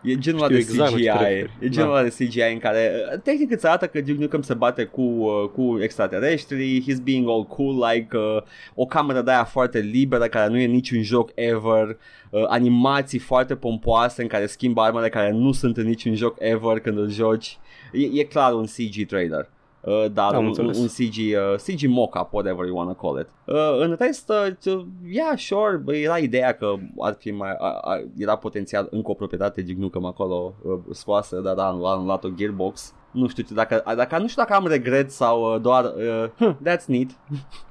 [0.07, 1.19] E genul ăla Știu de exact la ce te CGI.
[1.19, 1.51] referi.
[1.61, 1.99] E genul Da.
[1.99, 5.01] ăla de CGI în care uh, tehnic îți arată că Duke Nukem se bate cu,
[5.03, 8.43] uh, cu extraterestri, he's being all cool like uh,
[8.75, 11.97] o cameră de aia foarte liberă care nu e niciun joc ever,
[12.31, 16.79] uh, animații foarte pompoase în care schimbă armele care nu sunt în niciun joc ever
[16.81, 17.59] când îl joci.
[17.93, 19.49] E, e clar un CG trailer.
[19.87, 20.79] Uh, dar Am un, înțeles.
[20.79, 23.29] un CG, uh, CG mock-up, whatever you wanna call it.
[23.45, 24.33] Uh, în rest,
[24.67, 29.11] uh, yeah, sure, bă, era ideea că ar fi mai, a, a, era potențial încă
[29.11, 32.95] o proprietate Duke Nukem acolo uh, scoasă, dar da, a anulat-o Gearbox.
[33.13, 36.85] Nu știu dacă, dacă, nu știu dacă am regret sau uh, doar, uh, huh, that's
[36.87, 37.09] neat.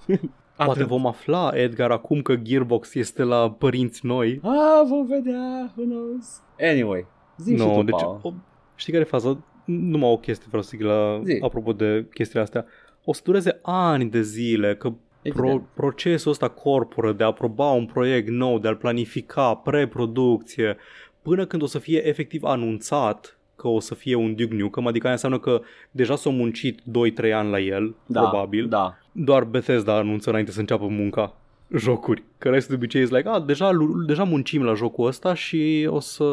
[0.56, 0.88] Poate Atât.
[0.88, 4.40] vom afla, Edgar, acum că Gearbox este la părinți noi.
[4.44, 6.42] Ah, vom vedea, who knows.
[6.72, 7.06] Anyway,
[7.38, 8.20] zi și No, tu, deci, Paul.
[8.24, 8.32] o,
[8.76, 9.38] știi care e faza?
[9.66, 11.38] Numai o chestie vreau să zic la, Zi.
[11.42, 12.66] apropo de chestiile astea.
[13.04, 15.62] O să dureze ani de zile, că pro, Evident.
[15.74, 20.78] procesul ăsta corporă de a aproba un proiect nou, de a-l planifica, preproducție,
[21.22, 25.04] până când o să fie efectiv anunțat că o să fie un Duke Nukem, adică
[25.06, 25.62] aia înseamnă că
[25.92, 28.68] deja s-au muncit 2-3 ani la el, da, probabil.
[28.68, 31.36] Da, Doar Bethesda anunță înainte să înceapă munca
[31.76, 32.24] jocuri.
[32.38, 35.88] Că restul de obicei e like, a, deja, lu- deja muncim la jocul ăsta și
[35.90, 36.24] o să,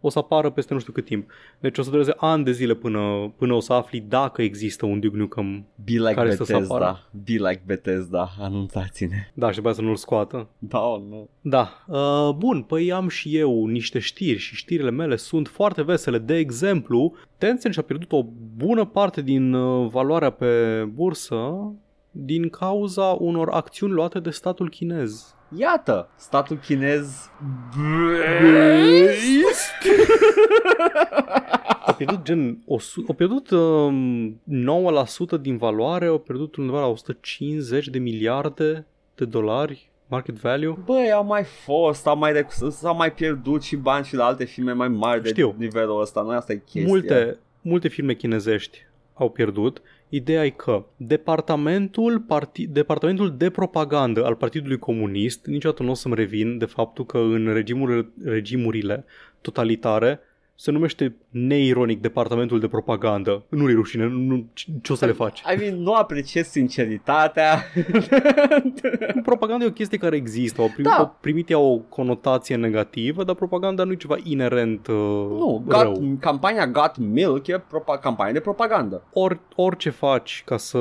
[0.00, 1.30] o să apară peste nu știu cât timp.
[1.60, 5.00] Deci o să dureze ani de zile până, până o să afli dacă există un
[5.00, 5.66] Duke Nukem.
[5.84, 6.84] be like Care să se apară.
[6.84, 9.30] Bethesda, be like Bethesda, anunțați-ne.
[9.34, 10.48] Da, și după aia să nu-l scoată.
[10.58, 10.78] Da,
[11.08, 11.28] nu.
[11.40, 16.18] Da, uh, bun, păi am și eu niște știri și știrile mele sunt foarte vesele.
[16.18, 18.24] De exemplu, Tencent și-a pierdut o
[18.56, 21.72] bună parte din uh, valoarea pe bursă
[22.10, 25.34] din cauza unor acțiuni luate de statul chinez.
[25.56, 27.30] Iată, statul chinez
[31.84, 34.40] A pierdut gen, o, su- a pierdut um,
[35.38, 40.76] 9% din valoare, au pierdut undeva la 150 de miliarde de dolari market value.
[40.84, 44.44] Băi, au mai fost, au mai, rec- s-au mai pierdut și bani și la alte
[44.44, 45.54] firme mai mari de Știu.
[45.58, 46.86] nivelul ăsta, nu asta e chestia.
[46.86, 48.78] Multe, multe firme chinezești
[49.14, 49.82] au pierdut.
[50.12, 56.14] Ideea e că departamentul, parti, departamentul de propagandă al Partidului Comunist, niciodată nu o să-mi
[56.14, 59.04] revin de faptul că în regimurile, regimurile
[59.40, 60.20] totalitare
[60.62, 63.42] se numește neironic departamentul de propagandă.
[63.48, 64.46] Nu-i rușine, nu, nu,
[64.82, 65.40] ce o să le faci?
[65.40, 67.62] I mean, nu apreciez sinceritatea.
[69.22, 70.96] Propaganda e o chestie care există, au primit, Da.
[70.96, 74.94] au primit ea o conotație negativă, dar propaganda nu e ceva inerent uh,
[75.28, 75.92] nu, rău.
[75.92, 79.02] got, campania Got Milk e propa- campanie de propagandă.
[79.12, 80.78] Or, orice faci ca să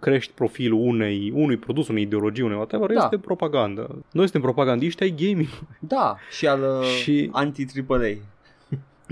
[0.00, 3.02] crești profilul unei, unui produs, unei ideologii, unei whatever, Da.
[3.02, 3.82] este propagandă.
[4.12, 5.48] Noi suntem propagandiști ai gaming.
[5.80, 8.12] Da, și al uh, Și- anti-AAA.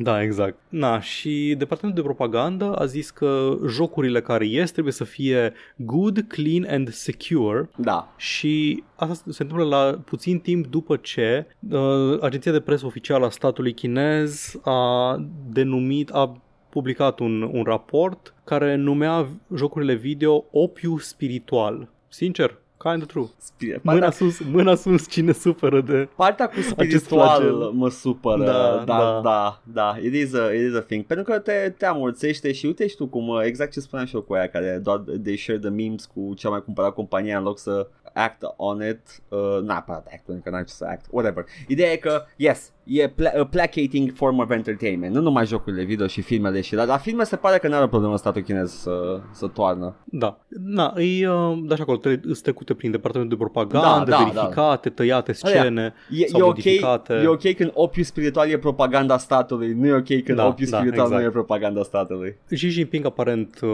[0.02, 0.58] Da, exact.
[0.68, 6.24] Na, și departamentul de propagandă a zis că jocurile care ies trebuie să fie good,
[6.28, 12.52] clean and secure Da, și asta se întâmplă la puțin timp după ce uh, agenția
[12.52, 15.16] de presă oficială a statului chinez a
[15.52, 21.88] denumit, a publicat un, un raport care numea jocurile video opiu spiritual.
[22.08, 23.28] Sincer, kind of true.
[23.40, 26.08] Spir- Mâna partea, sus, mâna sus, cine suferă de...
[26.16, 27.54] partea cu spiritual flagel.
[27.54, 28.44] mă supără.
[28.44, 28.84] Da, Da, da.
[28.84, 29.96] da, da, da.
[30.02, 31.04] It is a, it is a thing.
[31.04, 34.14] Pentru că te, te amorțește și uite și tu cum, uh, exact ce spuneam și
[34.14, 37.44] eu cu aia, care doar they share the memes cu cea mai cumpărat compania în
[37.44, 41.44] loc să act on it, uh, neapărat act, pentru că n-ai ce să act, whatever.
[41.68, 46.06] Ideea e că, yes, e pla- a placating form of entertainment, nu numai jocurile video
[46.06, 49.20] și filmele și, dar la filme se pare că n-are o problemă statul chinez să,
[49.32, 49.94] să toarnă.
[50.04, 54.16] Da, na, e, uh, da, și acolo tre- îți trecute prin departamentul de propagandă, Da,
[54.16, 57.14] da, verificate, tăiate scene, E, sau e, ok, modificate.
[57.14, 60.76] e ok când opiul spiritual e propaganda statului, nu e ok când Da, opiul da,
[60.78, 61.22] spiritual exact.
[61.22, 62.36] nu e propaganda statului.
[62.50, 63.68] Xi Jinping aparent uh,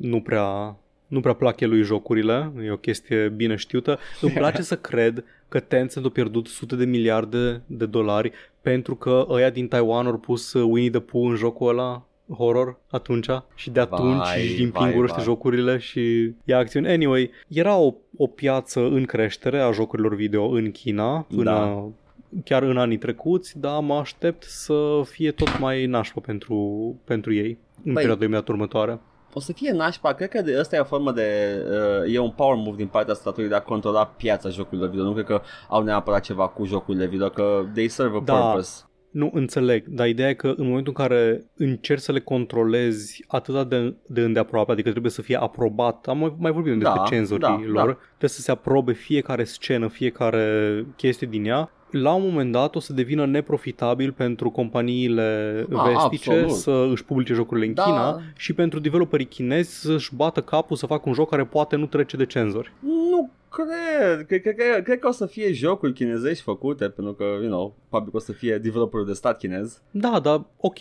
[0.00, 0.76] nu prea
[1.12, 3.98] nu prea plac lui jocurile, e o chestie bine știută.
[4.20, 9.26] Îmi place să cred că Tencent a pierdut sute de miliarde de dolari pentru că
[9.28, 12.06] ăia din Taiwan au pus uh, Winnie the Pooh în jocul ăla
[12.36, 15.24] horror atunci și de atunci Vai, Xi Jinping vai, urăște vai.
[15.24, 16.88] jocurile și ia acțiuni.
[16.88, 21.88] Anyway, era o, o piață în creștere a jocurilor video în China până Da.
[22.44, 26.56] chiar în anii trecuți, dar mă aștept să fie tot mai nașpa pentru,
[27.04, 28.98] pentru ei în Băi, perioada imediat următoare.
[29.34, 31.58] O să fie nașpa, cred că de, ăsta e o formă de,
[32.04, 35.04] uh, e un power move din partea statului de a controla piața jocurilor video.
[35.04, 38.34] Nu cred că au neapărat ceva cu jocurile video, că they serve a Da.
[38.40, 38.82] purpose.
[39.10, 43.68] Nu înțeleg, dar ideea e că în momentul în care încerci să le controlezi atât
[43.68, 47.42] de, de îndeaproape, adică trebuie să fie aprobat, am mai, mai vorbit despre Da, cenzorii
[47.42, 47.98] da, lor, da.
[48.08, 52.80] trebuie să se aprobe fiecare scenă, fiecare chestie din ea, la un moment dat o
[52.80, 56.50] să devină neprofitabil pentru companiile Ah, vestice absolut.
[56.50, 57.82] să își publice jocurile în Da.
[57.82, 61.86] China și pentru developerii chinezi să-și bată capul să facă un joc care poate nu
[61.86, 62.72] trece de cenzori.
[62.80, 64.26] Nu cred.
[64.26, 67.74] Cred, cred, cred, cred că o să fie jocuri chinezești făcute, pentru că, you know,
[67.88, 69.82] probabil că o să fie developerul de stat chinez.
[69.90, 70.78] Da, dar ok,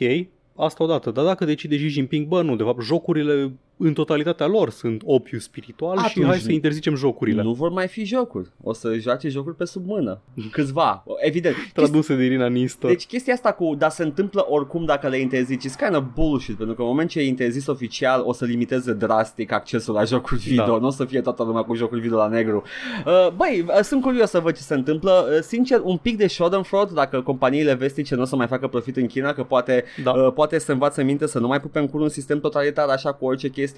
[0.55, 3.51] asta odată, dar dacă decide Xi Jinping, bă, nu, de fapt, jocurile
[3.83, 7.41] în totalitatea lor sunt opiu spiritual și Atunci hai să interzicem jocurile.
[7.41, 8.49] Nu vor mai fi jocuri.
[8.63, 10.21] O să joace jocuri pe sub mână.
[10.51, 11.03] Câțiva.
[11.19, 11.55] Evident.
[11.73, 12.89] Traduse de Irina Nistor.
[12.89, 16.55] Deci chestia asta cu da se întâmplă oricum dacă le interzici It's kind of bullshit
[16.57, 20.39] Pentru că în moment ce e interzis oficial O să limiteze drastic accesul la jocuri
[20.39, 20.77] video Da.
[20.77, 22.63] Nu o să fie toată lumea cu jocuri video la negru
[23.05, 26.27] uh, Băi, uh, sunt curios să văd ce se întâmplă uh, Sincer, un pic de
[26.27, 30.11] schadenfreude Dacă companiile vestice nu o să mai facă profit în China Că poate, Da.
[30.11, 33.13] uh, poate să învață minte Să nu mai pupe în cur un sistem totalitar Așa
[33.13, 33.70] cu orice chestie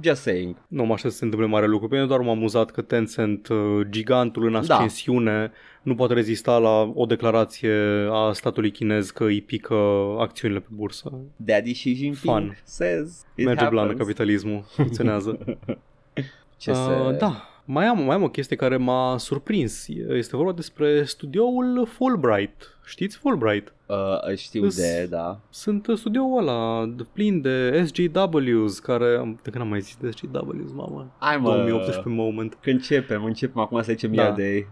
[0.00, 1.88] Just saying Nu mă aștept să se întâmple mare lucru.
[1.88, 4.58] Pe mine doar m-am amuzat că Tencent, uh, gigantul în Da.
[4.58, 7.72] ascensiune, nu poate rezista la o declarație
[8.10, 9.74] a statului chinez că îi pică
[10.18, 11.12] acțiunile pe bursă.
[11.36, 12.56] Daddy Xi Jinping Fun.
[12.64, 13.98] says it Merge blană happens.
[14.00, 15.38] capitalismul, funcționează.
[16.56, 17.16] Ce Uh, se...
[17.18, 19.86] da, mai am, mai am o chestie care m-a surprins.
[20.08, 22.78] Este vorba despre studioul Fulbright.
[22.84, 23.72] Știți Fulbright?
[23.86, 29.36] Uh, știu Îs- de, da Sunt uh, studioul ăla de- plin de SJWs care...
[29.42, 31.14] De când am mai zis de SJWs, mamă?
[31.18, 32.58] Hai mă 2018 moment.
[32.60, 34.22] Când începem, începem acum să zicem Da.
[34.22, 34.66] iar de ei.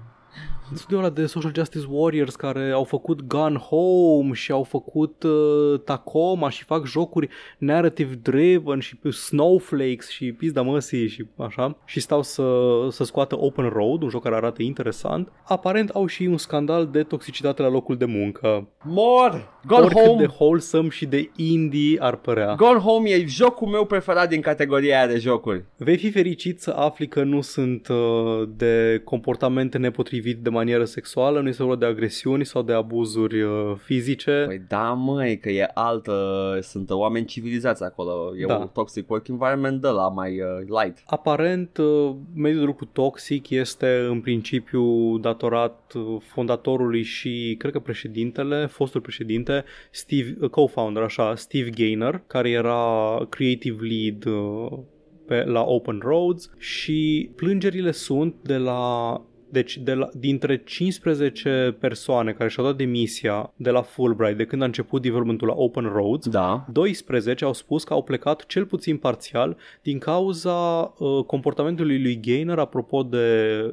[0.74, 5.80] Studioul ăla de Social Justice Warriors care au făcut Gun Home și au făcut uh,
[5.84, 12.00] Tacoma și fac jocuri narrative driven și pe Snowflakes și pizda măsii și așa și
[12.00, 12.42] stau să,
[12.90, 15.32] să scoată Open Road, un joc care arată interesant.
[15.44, 18.68] Aparent au și un scandal de toxicitate la locul de muncă.
[18.84, 19.48] More!
[19.66, 20.26] Gone Oricât Home!
[20.26, 22.54] de wholesome și de indie ar părea.
[22.54, 25.64] Gone Home e jocul meu preferat din categoria aia de jocuri.
[25.76, 31.40] Vei fi fericit să afli că nu sunt uh, de comportamente nepotrivit de manieră sexuală,
[31.40, 34.44] nu este vorba de agresiuni sau de abuzuri uh, fizice.
[34.46, 36.14] Păi da, măi, că e altă,
[36.62, 38.32] sunt oameni civilizați acolo.
[38.36, 38.56] E Da.
[38.56, 40.46] un toxic work environment de la mai uh,
[40.82, 41.02] light.
[41.06, 47.78] Aparent, uh, mediul de lucru toxic este în principiu datorat uh, fondatorului și, cred că
[47.78, 54.78] președintele, fostul președinte, Steve, uh, co-founder, așa, Steve Gaynor, care era creative lead uh,
[55.26, 59.12] pe, la Open Roads și plângerile sunt de la
[59.52, 64.62] deci de la, dintre 15 persoane care și-au dat demisia de la Fulbright de când
[64.62, 66.66] a început developmentul la Open Roads, Da.
[66.72, 70.52] 12 au spus că au plecat cel puțin parțial din cauza
[70.98, 73.26] uh, comportamentului lui Gainer apropo de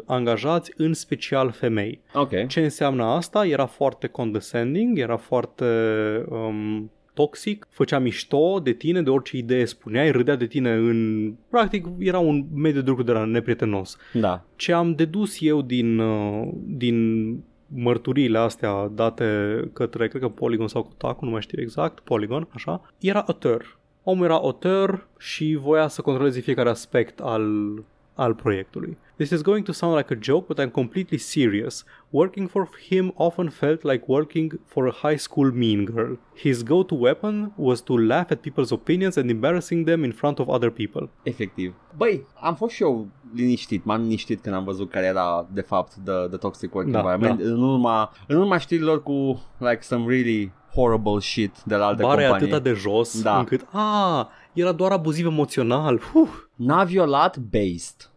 [0.05, 2.01] angajați, în special femei.
[2.13, 2.47] Ok.
[2.47, 3.45] Ce înseamnă asta?
[3.45, 5.65] Era foarte condescending, era foarte
[6.29, 11.31] um, toxic, făcea mișto de tine, de orice idee spuneai, râdea de tine în...
[11.49, 13.97] Practic era un mediu de lucru de la neprietenos.
[14.13, 14.45] Da.
[14.55, 17.29] Ce am dedus eu din, uh, din
[17.67, 22.91] mărturiile astea date către, cred că Polygon sau Kotaku, nu mai știu exact, Polygon, așa,
[22.99, 23.77] era auteur.
[24.03, 27.73] Omul era auteur și voia să controleze fiecare aspect al,
[28.19, 28.97] al proiectului.
[29.15, 31.85] This is going to sound like a joke, but I'm completely serious.
[32.09, 36.13] Working for him often felt like working for a high school mean girl.
[36.35, 40.47] His go-to weapon was to laugh at people's opinions and embarrassing them in front of
[40.47, 41.09] other people.
[41.23, 41.73] Efectiv.
[41.97, 45.91] Băi, am fost și eu liniștit, m-am liniștit când am văzut care era de fapt
[46.05, 47.39] the, the toxic work Da, environment.
[47.41, 52.21] În, urma, în urma știrilor cu like some really horrible shit de la alte Bara
[52.21, 52.51] e companii.
[52.53, 53.37] atâta de jos Da.
[53.39, 55.99] încât, a, era doar abuziv emoțional.
[56.13, 58.09] Uf, N-a violat based.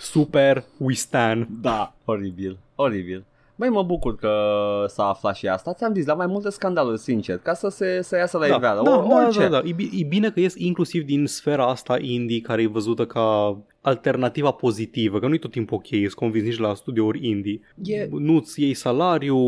[0.00, 1.46] Super, we stand.
[1.60, 3.24] Da, oribil, oribil.
[3.56, 4.30] Băi, mă bucur că
[4.88, 5.72] s-a aflat și asta.
[5.74, 8.82] Ți-am zis, la mai multe scandaluri, sincer, ca să se să iasă la Da, iveală.
[8.84, 9.38] da, O- da, orice.
[9.40, 9.60] da, da.
[9.64, 13.56] E, bi- e bine că ies inclusiv din sfera asta indie care e văzută ca
[13.80, 17.60] alternativa pozitivă, că nu e tot timpul ok, îți convins nici la studiouri indie.
[17.82, 19.38] E- Nu-ți iei salariu,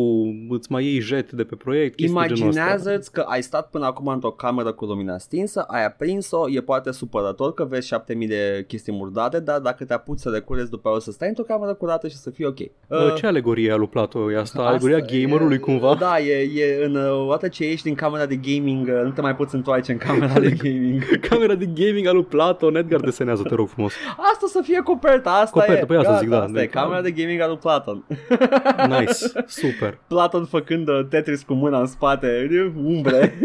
[0.48, 2.60] îți mai iei jet de pe proiect, chestii de genul ăsta.
[2.60, 6.90] Imaginează-ți că ai stat până acum într-o cameră cu lumina stinsă, ai aprins-o, e poate
[6.90, 10.88] supărător că vezi 7000 de chestii murdate, dar dacă te apuci să le cureți după
[10.88, 12.58] aia o să stai într-o cameră curată și să fie ok.
[12.58, 14.32] Uh, Ce alegorie e a lui Plato?
[14.32, 15.94] E asta, alegoria gamerului e, cumva?
[16.00, 19.20] Da, e, e în, uh, odată ce ieși din camera de gaming, uh, nu te
[19.20, 21.02] mai poți întoarce în camera de gaming.
[21.20, 23.92] Camera de gaming a lui Plato, Edgar desenează, te rog frumos.
[24.22, 25.86] Asta să fie coperta, asta Copertă, e.
[25.86, 26.42] păi asta Gata, zic, da.
[26.42, 28.04] Asta e Deci, camera de gaming al lui Platon.
[28.98, 29.98] Nice, super.
[30.06, 33.32] Platon făcând uh, Tetris cu mâna în spate, umbre.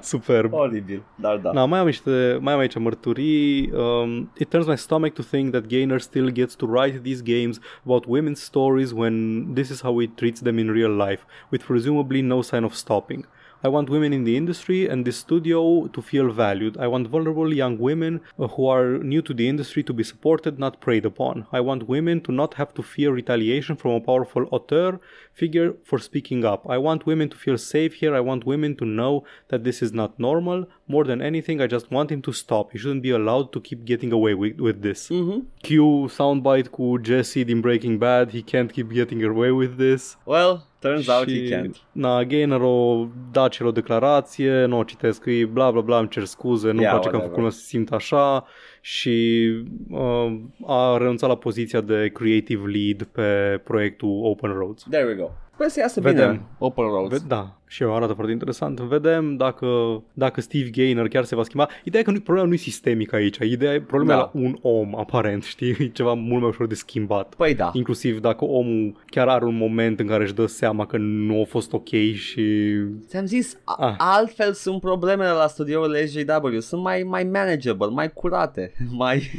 [0.00, 0.52] Superb.
[0.52, 1.52] Oribil, dar da.
[1.52, 3.70] Na, mai am niște, mai am aici mărturii.
[3.72, 7.58] Um, it turns my stomach to think that Gainer still gets to write these games
[7.84, 12.20] about women's stories when this is how it treats them in real life, with presumably
[12.20, 13.26] no sign of stopping.
[13.62, 16.78] I want women in the industry and this studio to feel valued.
[16.78, 20.58] I want vulnerable young women uh, who are new to the industry to be supported,
[20.58, 21.46] not preyed upon.
[21.52, 24.98] I want women to not have to fear retaliation from a powerful auteur
[25.34, 26.66] figure for speaking up.
[26.68, 28.14] I want women to feel safe here.
[28.14, 30.66] I want women to know that this is not normal.
[30.88, 32.72] More than anything, I just want him to stop.
[32.72, 35.08] He shouldn't be allowed to keep getting away with, with this.
[35.10, 35.44] Mhm.
[35.62, 38.30] Q soundbite cu Jesse din Breaking Bad.
[38.30, 40.16] He can't keep getting away with this.
[40.24, 41.74] Well, turns out Și, he can't.
[41.92, 46.08] Na, Gainer o da cel o declarație, nu o citesc, e bla bla bla, îmi
[46.08, 47.28] cer scuze, nu-mi Yeah, place că am whatever.
[47.28, 48.46] făcut lumea să se simt așa
[48.80, 49.48] și
[49.90, 50.32] uh,
[50.66, 54.86] a renunțat la poziția de creative lead pe proiectul Open Roads.
[54.90, 55.30] There we go.
[55.60, 56.30] Sper să iasă Vedem.
[56.30, 57.10] bine Open Roads.
[57.18, 58.80] Ve- Da, și eu arată foarte interesant.
[58.80, 59.66] Vedem dacă,
[60.12, 61.68] dacă Steve Gainer chiar se va schimba.
[61.84, 63.36] Ideea e că nu, problema nu e sistemică aici.
[63.36, 64.16] Ideea e problema Da.
[64.18, 64.30] da.
[64.40, 65.76] la un om, aparent, știi?
[65.78, 67.34] E ceva mult mai ușor de schimbat.
[67.34, 67.70] Păi da.
[67.72, 71.44] Inclusiv dacă omul chiar are un moment în care își dă seama că nu a
[71.44, 72.70] fost ok și...
[73.06, 73.94] Ți-am zis, a- Ah.
[73.98, 76.58] altfel sunt problemele la studiourile SJW.
[76.58, 79.30] Sunt mai, mai manageable, mai curate, mai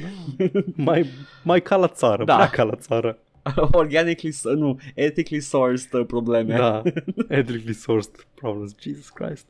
[0.76, 1.06] Mai,
[1.44, 2.38] mai ca la țară, Da.
[2.38, 2.48] da.
[2.48, 3.18] ca la țară.
[3.72, 6.56] organically, nu, ethically sourced uh, probleme.
[6.56, 6.82] Da,
[7.38, 9.46] ethically sourced problems, Jesus Christ.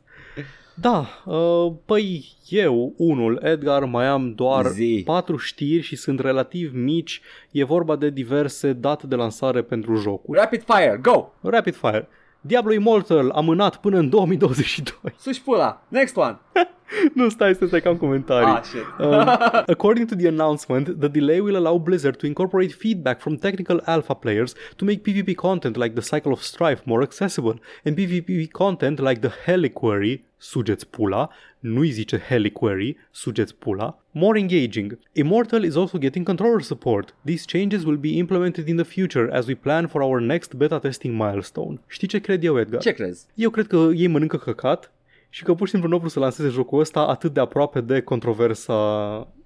[0.73, 5.01] Da, uh, păi eu, unul, Edgar, mai am doar Zi.
[5.05, 7.21] patru știri și sunt relativ mici.
[7.51, 10.39] E vorba de diverse date de lansare pentru jocuri.
[10.39, 11.29] Rapid fire, go!
[11.41, 12.07] Rapid fire.
[12.41, 15.13] Diablo Immortal amânat până în 2022.
[15.17, 15.83] Suși pula.
[15.87, 16.39] Next one.
[17.13, 18.47] nu, stai, stai, stai, că am comentarii.
[18.47, 18.85] Ah, shit.
[18.99, 19.27] Um,
[19.75, 24.13] according to the announcement, the delay will allow Blizzard to incorporate feedback from technical alpha
[24.13, 28.99] players to make PvP content like the Cycle of Strife more accessible, and PvP content
[28.99, 31.29] like the Heliquery, sugeți pula,
[31.59, 34.97] nu-i zice Heliquery, sugeți pula, more engaging.
[35.11, 37.15] Immortal is also getting controller support.
[37.25, 40.79] These changes will be implemented in the future as we plan for our next beta
[40.79, 41.79] testing milestone.
[41.87, 42.81] Știi ce cred eu, Edgar?
[42.81, 43.25] Ce crezi?
[43.33, 44.91] Eu cred că ei mănâncă căcat
[45.34, 47.82] și că pur și simplu nu au vrut să lanseze jocul ăsta atât de aproape
[47.82, 48.73] de controversa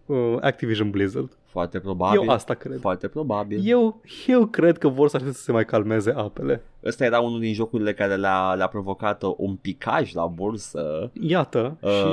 [0.06, 1.38] uh, Activision Blizzard.
[1.46, 2.22] Foarte probabil.
[2.22, 2.80] Eu asta cred.
[2.80, 3.60] Foarte probabil.
[3.64, 6.64] Eu, eu cred că vor să aștepte să se mai calmeze apele.
[6.84, 11.12] Ăsta era unul din jocurile care le-a, le-a provocat un picaj la bursă.
[11.22, 12.06] Iată, Uh, și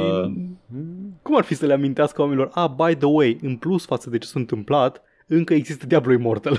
[1.23, 4.19] cum ar fi să le amintească oamenilor, ah, by the way, în plus față de
[4.19, 6.59] ce s-a întâmplat, încă există Diablo Immortal.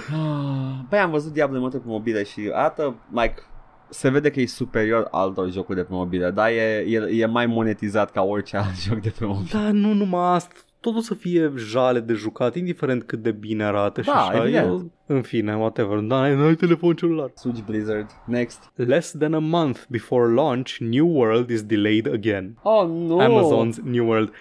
[0.90, 3.42] Băi, am văzut Diablo Immortal pe mobile și arată, like,
[3.90, 7.46] se vede că e superior altor jocuri de pe mobile, dar e, e, e mai
[7.46, 9.50] monetizat ca orice alt joc de pe mobile.
[9.62, 14.02] Dar nu numai asta, totul să fie jale de jucat, indiferent cât de bine arată
[14.02, 14.38] și Da, așa.
[14.42, 14.66] evident.
[14.66, 17.32] Eu, în fine, whatever, dar n-ai, n-ai telefon celular.
[17.36, 18.10] Sugi Blizzard.
[18.26, 18.72] Next.
[18.76, 22.58] Less than a month before launch, New World is delayed again.
[22.62, 23.18] Oh, nu!
[23.20, 24.32] Amazon's New World.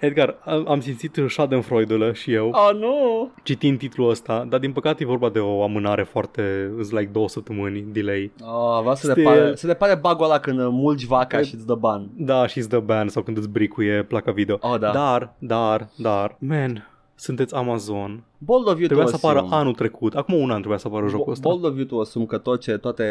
[0.00, 3.30] Edgar, am am simțit schadenfreude și eu Oh, nu!
[3.42, 7.28] citind titlul ăsta, dar din păcate e vorba de o amânare foarte, îți like două
[7.28, 8.32] săptămâni delay.
[8.40, 11.38] Oh, vreau să le Este- pare, să le pare bagul ăla când uh, mulgi vaca
[11.38, 12.08] E- și îți dă ban.
[12.16, 14.58] Da, și îți dă ban sau când îți bricuie placa video.
[14.60, 14.90] Oh, da.
[14.92, 16.88] Dar, dar, dar, man,
[17.18, 18.22] sunteți Amazon.
[18.38, 19.54] Bold of you Trebuia to să apară assume.
[19.56, 20.14] anul trecut.
[20.14, 21.48] Acum un an trebuia să apară jocul ăsta.
[21.48, 23.04] Bold of you to assume că tot ce, toate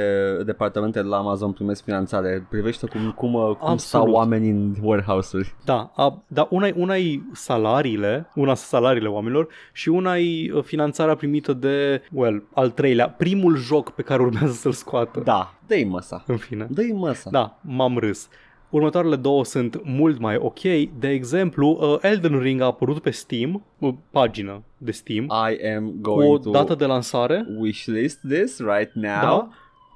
[0.45, 2.47] departamentele la Amazon primesc finanțare.
[2.49, 4.13] Privește cum, cum, uh, cum stau Absolut.
[4.15, 5.55] oamenii în warehouse-uri.
[5.65, 10.63] Da, a, da una, una e salariile, una sunt salariile oamenilor și una e uh,
[10.63, 15.19] finanțarea primită de, well, al treilea, primul joc pe care urmează să-l scoată.
[15.23, 16.23] Da, dă-i măsa.
[16.27, 16.67] În fine.
[16.69, 17.29] Dă-i măsa.
[17.29, 18.27] Da, m-am râs.
[18.69, 20.59] Următoarele două sunt mult mai ok.
[20.99, 25.93] De exemplu, uh, Elden Ring a apărut pe Steam, uh, pagină de Steam, I am
[26.01, 27.45] cu o going to dată de lansare.
[27.59, 29.21] wishlist this right now.
[29.21, 29.49] Da.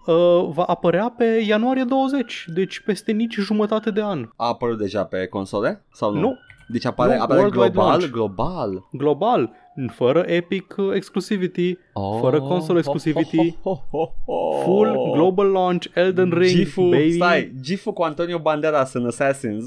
[0.05, 4.29] Uh, va apărea pe ianuarie 20, deci peste nici jumătate de an.
[4.35, 5.85] A apărut deja pe console?
[5.91, 6.19] Sau nu?
[6.19, 6.37] Nu,
[6.71, 8.11] Deci apare, Nu, apare worldwide global, launch.
[8.11, 8.87] global.
[8.91, 9.51] Global,
[9.93, 11.77] fără Epic uh, exclusivity,
[12.21, 14.51] Fără console exclusivity, ho, ho, ho, ho.
[14.63, 17.11] full global launch, Elden Ring, Gifu, baby.
[17.11, 19.65] stai, Gifu cu Antonio Banderas în Assassins.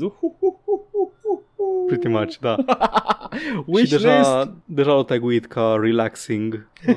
[1.87, 2.57] Pretty much, da.
[3.67, 4.51] Wish și deja, list.
[4.65, 6.97] deja l-au taguit ca relaxing um,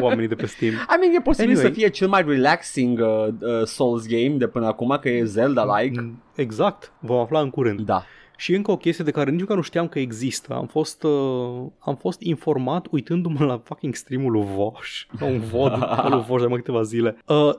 [0.04, 0.72] oamenii de pe Steam.
[0.72, 1.66] I mean, e posibil Anyway.
[1.72, 6.00] să fie cel mai relaxing uh, uh, Souls game de până acum, că e Zelda-like.
[6.00, 7.80] Mm, Exact, vom afla în curând.
[7.80, 8.02] Da.
[8.40, 10.54] Și încă o chestie de care nici măcar nu știam că există.
[10.54, 15.02] Am fost, uh, am fost informat uitându-mă la fucking streamul lui Vosh.
[15.18, 17.16] La un vod pe lui Vosh de mai câteva zile.
[17.26, 17.54] Uh,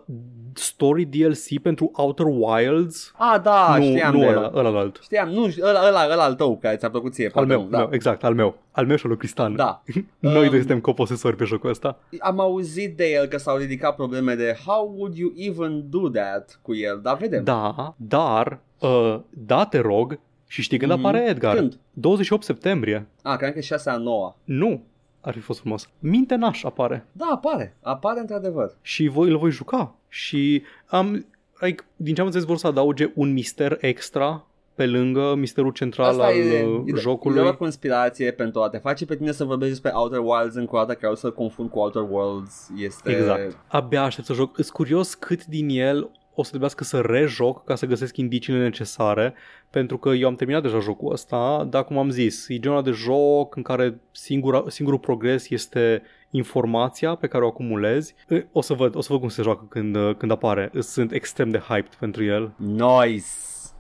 [0.54, 3.14] story DLC pentru Outer Wilds.
[3.18, 4.66] Ah, da, nu, știam nu de ăla, el.
[4.66, 5.00] ăla alt.
[5.02, 7.26] Știam, nu, ăla, ăla, ăla al tău, care ți-a plăcut ție.
[7.26, 7.78] Al poate meu, nu, da.
[7.78, 8.58] meu, exact, al meu.
[8.72, 9.56] Al meu și al lui Cristian.
[9.56, 9.84] Da.
[10.20, 12.00] Noi Um, doi suntem coposesori pe jocul ăsta.
[12.20, 16.60] Am auzit de el că s-au ridicat probleme de how would you even do that
[16.62, 17.44] cu el, dar vedem.
[17.44, 20.20] Da, dar, uh, da, te rog,
[20.52, 21.00] și știi când Mhm.
[21.06, 21.56] apare Edgar?
[21.56, 21.78] Când?
[21.94, 23.08] 28 septembrie.
[23.24, 24.84] Ah, cred că e 6 a 9 Nu,
[25.22, 25.90] ar fi fost frumos.
[26.00, 27.06] Minte naș apare.
[27.12, 27.76] Da, apare.
[27.82, 28.76] Apare într-adevăr.
[28.82, 29.96] și voi îl voi juca.
[30.08, 31.26] Și am,
[31.60, 34.44] like, din ce am înțeles vor să adauge un mister extra
[34.76, 37.46] pe lângă misterul central Asta al e, uh, e, jocului.
[37.46, 40.76] E o conspirație pentru a te face pe tine să vorbești despre Outer Wilds încă
[40.76, 42.70] o dată, că o să-l confund cu Outer Worlds.
[42.78, 43.12] Este...
[43.12, 43.58] Exact.
[43.68, 44.56] Abia aștept să joc.
[44.56, 46.10] Sunt curios cât din el
[46.40, 49.34] o să trebuiască să rejoc ca să găsesc indiciile necesare,
[49.70, 52.92] pentru că eu am terminat deja jocul ăsta, dar cum am zis, e genul de
[52.92, 58.16] joc în care singura, singurul progres este informația pe care o acumulezi.
[58.52, 60.72] O să văd, o să văd cum se joacă când, când apare.
[60.80, 62.52] Sunt extrem de hyped pentru el.
[62.56, 63.26] Nice!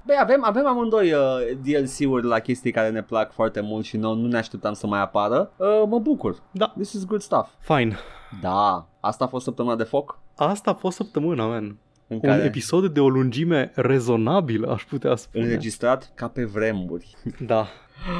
[0.06, 1.20] Băi, avem, avem amândoi uh,
[1.64, 5.02] DLC-uri la chestii care ne plac foarte mult și noi nu ne așteptam să mai
[5.02, 5.52] apară.
[5.58, 6.44] Uh, mă bucur.
[6.52, 6.74] Da.
[6.76, 7.50] This is good stuff.
[7.60, 7.98] Fine.
[8.42, 10.20] Da, asta a fost săptămâna de foc.
[10.36, 11.78] Asta a fost săptămâna, man.
[12.12, 15.44] În Un care episod de o lungime rezonabilă, aș putea spune.
[15.44, 17.16] înregistrat ca pe vremuri.
[17.40, 17.68] Da.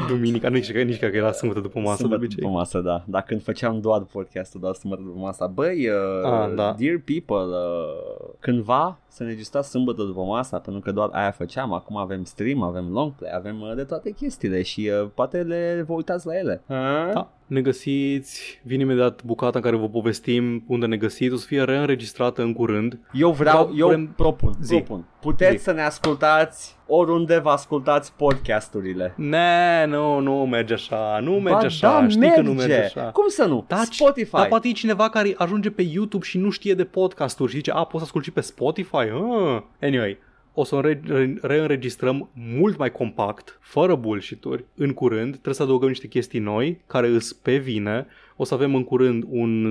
[0.08, 2.42] Duminica, nici, nici că era sâmbătă după masă de Sâmbătă obicei.
[2.42, 3.04] după masă, da.
[3.08, 5.52] Dar când făceam doar podcastul, doar sâmbătă după masă.
[5.54, 6.76] Băi, uh, Ah, da.
[6.78, 11.74] dear people, uh, cândva să ne registrați sâmbătă după masa, pentru că doar aia făceam.
[11.74, 15.84] Acum avem stream, avem long play, avem uh, de toate chestiile și uh, poate le
[15.88, 16.62] vă uitați la ele.
[16.68, 17.10] Ha?
[17.14, 17.32] Da.
[17.46, 21.64] Ne găsiți, vine imediat bucata în care vă povestim unde ne găsiți, o să fie
[21.64, 23.00] reînregistrată în curând.
[23.14, 24.76] Eu vreau, Vreau- eu vrem- propun, Zi.
[24.76, 25.06] propun.
[25.22, 25.64] Puteți Zi.
[25.64, 29.14] să ne ascultați oriunde vă ascultați podcasturile.
[29.18, 32.36] Ne, nu, nu merge așa, nu merge Ba așa, da, știi merge.
[32.36, 33.02] că nu merge așa.
[33.02, 33.66] Cum să nu?
[33.68, 34.32] Da, Spotify.
[34.32, 37.72] Dar poate e cineva care ajunge pe YouTube și nu știe de podcasturi și zice,
[37.72, 38.96] a, poți să asculti și pe Spotify?
[38.96, 39.62] Ah.
[39.82, 40.18] Anyway,
[40.54, 45.32] o să re- re- reînregistrăm mult mai compact, fără bullshit-uri, în curând.
[45.32, 48.08] Trebuie să adăugăm niște chestii noi, care îs pe vine.
[48.42, 49.64] O să avem în curând un,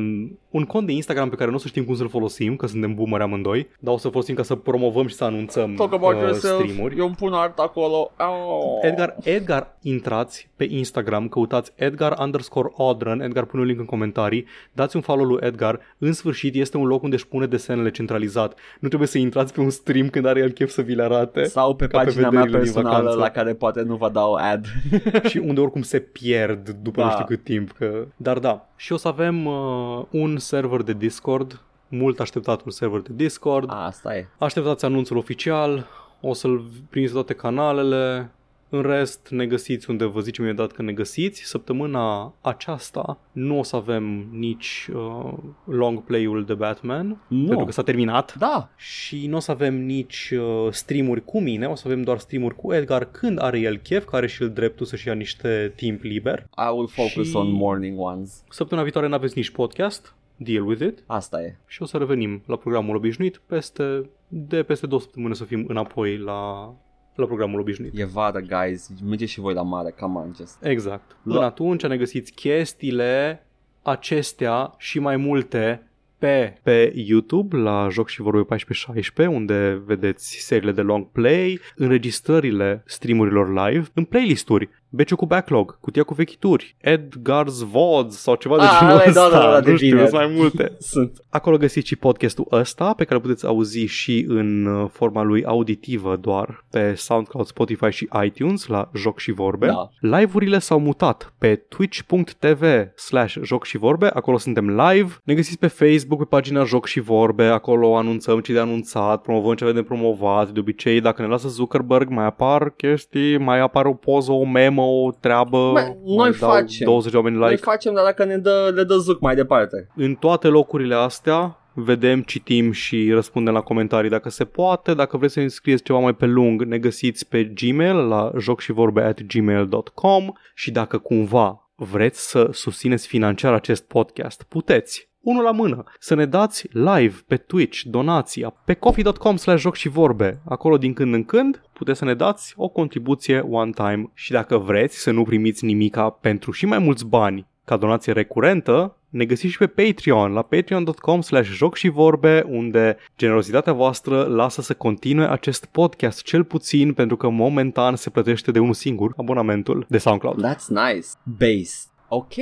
[0.50, 2.94] un cont de Instagram pe care nu o să știm cum să-l folosim, că suntem
[2.94, 6.20] boomer amândoi, dar o să folosim ca să promovăm și să anunțăm Talk about uh,
[6.20, 6.60] yourself.
[6.60, 6.98] streamuri.
[6.98, 8.10] Eu îmi pun art acolo.
[8.18, 8.78] Oh.
[8.80, 14.46] Edgar, Edgar, intrați pe Instagram, căutați Edgar underscore Odran, Edgar pune un link în comentarii,
[14.72, 18.58] dați un follow lui Edgar, în sfârșit este un loc unde își pune desenele centralizat.
[18.80, 21.44] Nu trebuie să intrați pe un stream când are el chef să vi le arate
[21.44, 23.18] Sau pe ca pe pagina mea vederile din personală vacanță.
[23.18, 24.64] la care poate nu vă dau ad.
[25.30, 27.06] și unde oricum se pierd după Da.
[27.06, 27.72] nu știu cât timp.
[27.72, 28.06] Că...
[28.16, 33.12] Dar da, și o să avem uh, un server de Discord, mult așteptatul server de
[33.12, 33.70] Discord.
[33.70, 34.26] A, asta e.
[34.38, 35.86] Așteptați anunțul oficial,
[36.20, 38.30] o să-l primiți pe toate canalele,
[38.68, 41.42] în rest ne găsiți unde vă zicem imediat că ne găsiți.
[41.44, 45.32] Săptămâna aceasta nu o să avem nici uh,
[45.64, 47.46] long play-ul de Batman, Nu.
[47.46, 48.34] pentru că s-a terminat.
[48.38, 48.70] Da.
[48.76, 52.54] Și nu o să avem nici uh, streamuri cu mine, o să avem doar streamuri
[52.56, 56.38] cu Edgar când are el chef, care și el dreptul să-și ia niște timp liber.
[56.38, 58.44] I will focus Și- on morning ones.
[58.48, 61.02] Săptămâna viitoare n-aveți nici podcast, deal with it.
[61.06, 61.56] Asta e.
[61.66, 66.16] și o să revenim la programul obișnuit peste, de peste două săptămâni să fim înapoi
[66.18, 66.72] la,
[67.20, 67.98] la programul obișnuit.
[67.98, 68.90] E vară, guys.
[69.04, 69.94] Mergeți și voi la mare.
[70.00, 70.58] Come on, just.
[70.64, 71.16] Exact.
[71.22, 73.42] La- Până atunci ne găsiți chestiile
[73.82, 75.82] acestea și mai multe
[76.18, 82.82] pe, pe YouTube la Joc și Vorbe 1416 unde vedeți seriile de long play, înregistrările
[82.86, 88.62] streamurilor live, în playlisturi, Beciu cu backlog, cutia cu vechituri, Edgar's VODs sau ceva de
[88.62, 90.08] Ah, genul ăla e, ăsta, da, da, da, de nu știu, vineri.
[90.08, 90.72] sunt mai multe.
[90.92, 91.24] Sunt.
[91.30, 95.44] Acolo găsiți și podcastul ăsta pe care îl puteți auzi și în uh, forma lui
[95.44, 99.66] auditivă doar pe SoundCloud, Spotify și iTunes la Joc și Vorbe.
[99.66, 99.88] Da.
[100.18, 102.62] Live-urile s-au mutat pe twitch.tv
[102.96, 105.16] slash joc și vorbe, acolo suntem live.
[105.24, 109.54] Ne găsiți pe Facebook, pe pagina Joc și Vorbe, acolo anunțăm ce de anunțat, promovăm
[109.54, 110.50] ce avem de promovat.
[110.50, 114.42] De obicei, dacă ne lasă Zuckerberg, mai apar chestii, mai apare o poză, o
[114.78, 115.70] memă, o treabă.
[115.72, 116.86] Bă, mai noi dau facem.
[116.86, 117.62] 20 de oameni Noi like.
[117.62, 119.88] facem, dar dacă ne dă, le dă zuc mai departe.
[119.96, 124.94] În toate locurile astea vedem, citim și răspundem la comentarii dacă se poate.
[124.94, 129.02] Dacă vreți să ne scrieți ceva mai pe lung, ne găsiți pe Gmail la jocșivorbe
[129.02, 135.84] at gmail.com și dacă cumva vreți să susțineți financiar acest podcast, puteți unul la mână,
[135.98, 140.40] să ne dați live pe Twitch, donația, pe coffee.com slash joc și vorbe.
[140.44, 144.58] Acolo din când în când puteți să ne dați o contribuție one time și dacă
[144.58, 149.52] vreți să nu primiți nimica pentru și mai mulți bani ca donație recurentă, ne găsiți
[149.52, 155.30] și pe Patreon, la patreon.com slash joc și vorbe, unde generozitatea voastră lasă să continue
[155.30, 160.46] acest podcast, cel puțin pentru că momentan se plătește de unul singur abonamentul de SoundCloud.
[160.46, 161.06] That's nice.
[161.38, 161.86] Base.
[162.08, 162.32] Ok,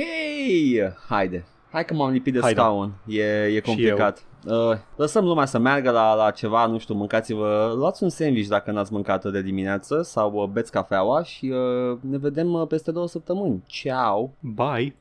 [1.09, 1.45] haide.
[1.71, 2.61] Hai că m-am lipit de Hai, da.
[2.61, 4.23] scaun, e, e complicat.
[4.45, 8.71] Uh, lăsăm lumea să meargă la, la ceva, nu știu, mâncați-vă, luați un sandwich dacă
[8.71, 13.07] n-ați mâncat de dimineață sau uh, beți cafeaua și uh, ne vedem uh, peste două
[13.07, 13.63] săptămâni.
[13.65, 14.33] Ciao!
[14.39, 14.95] Bye!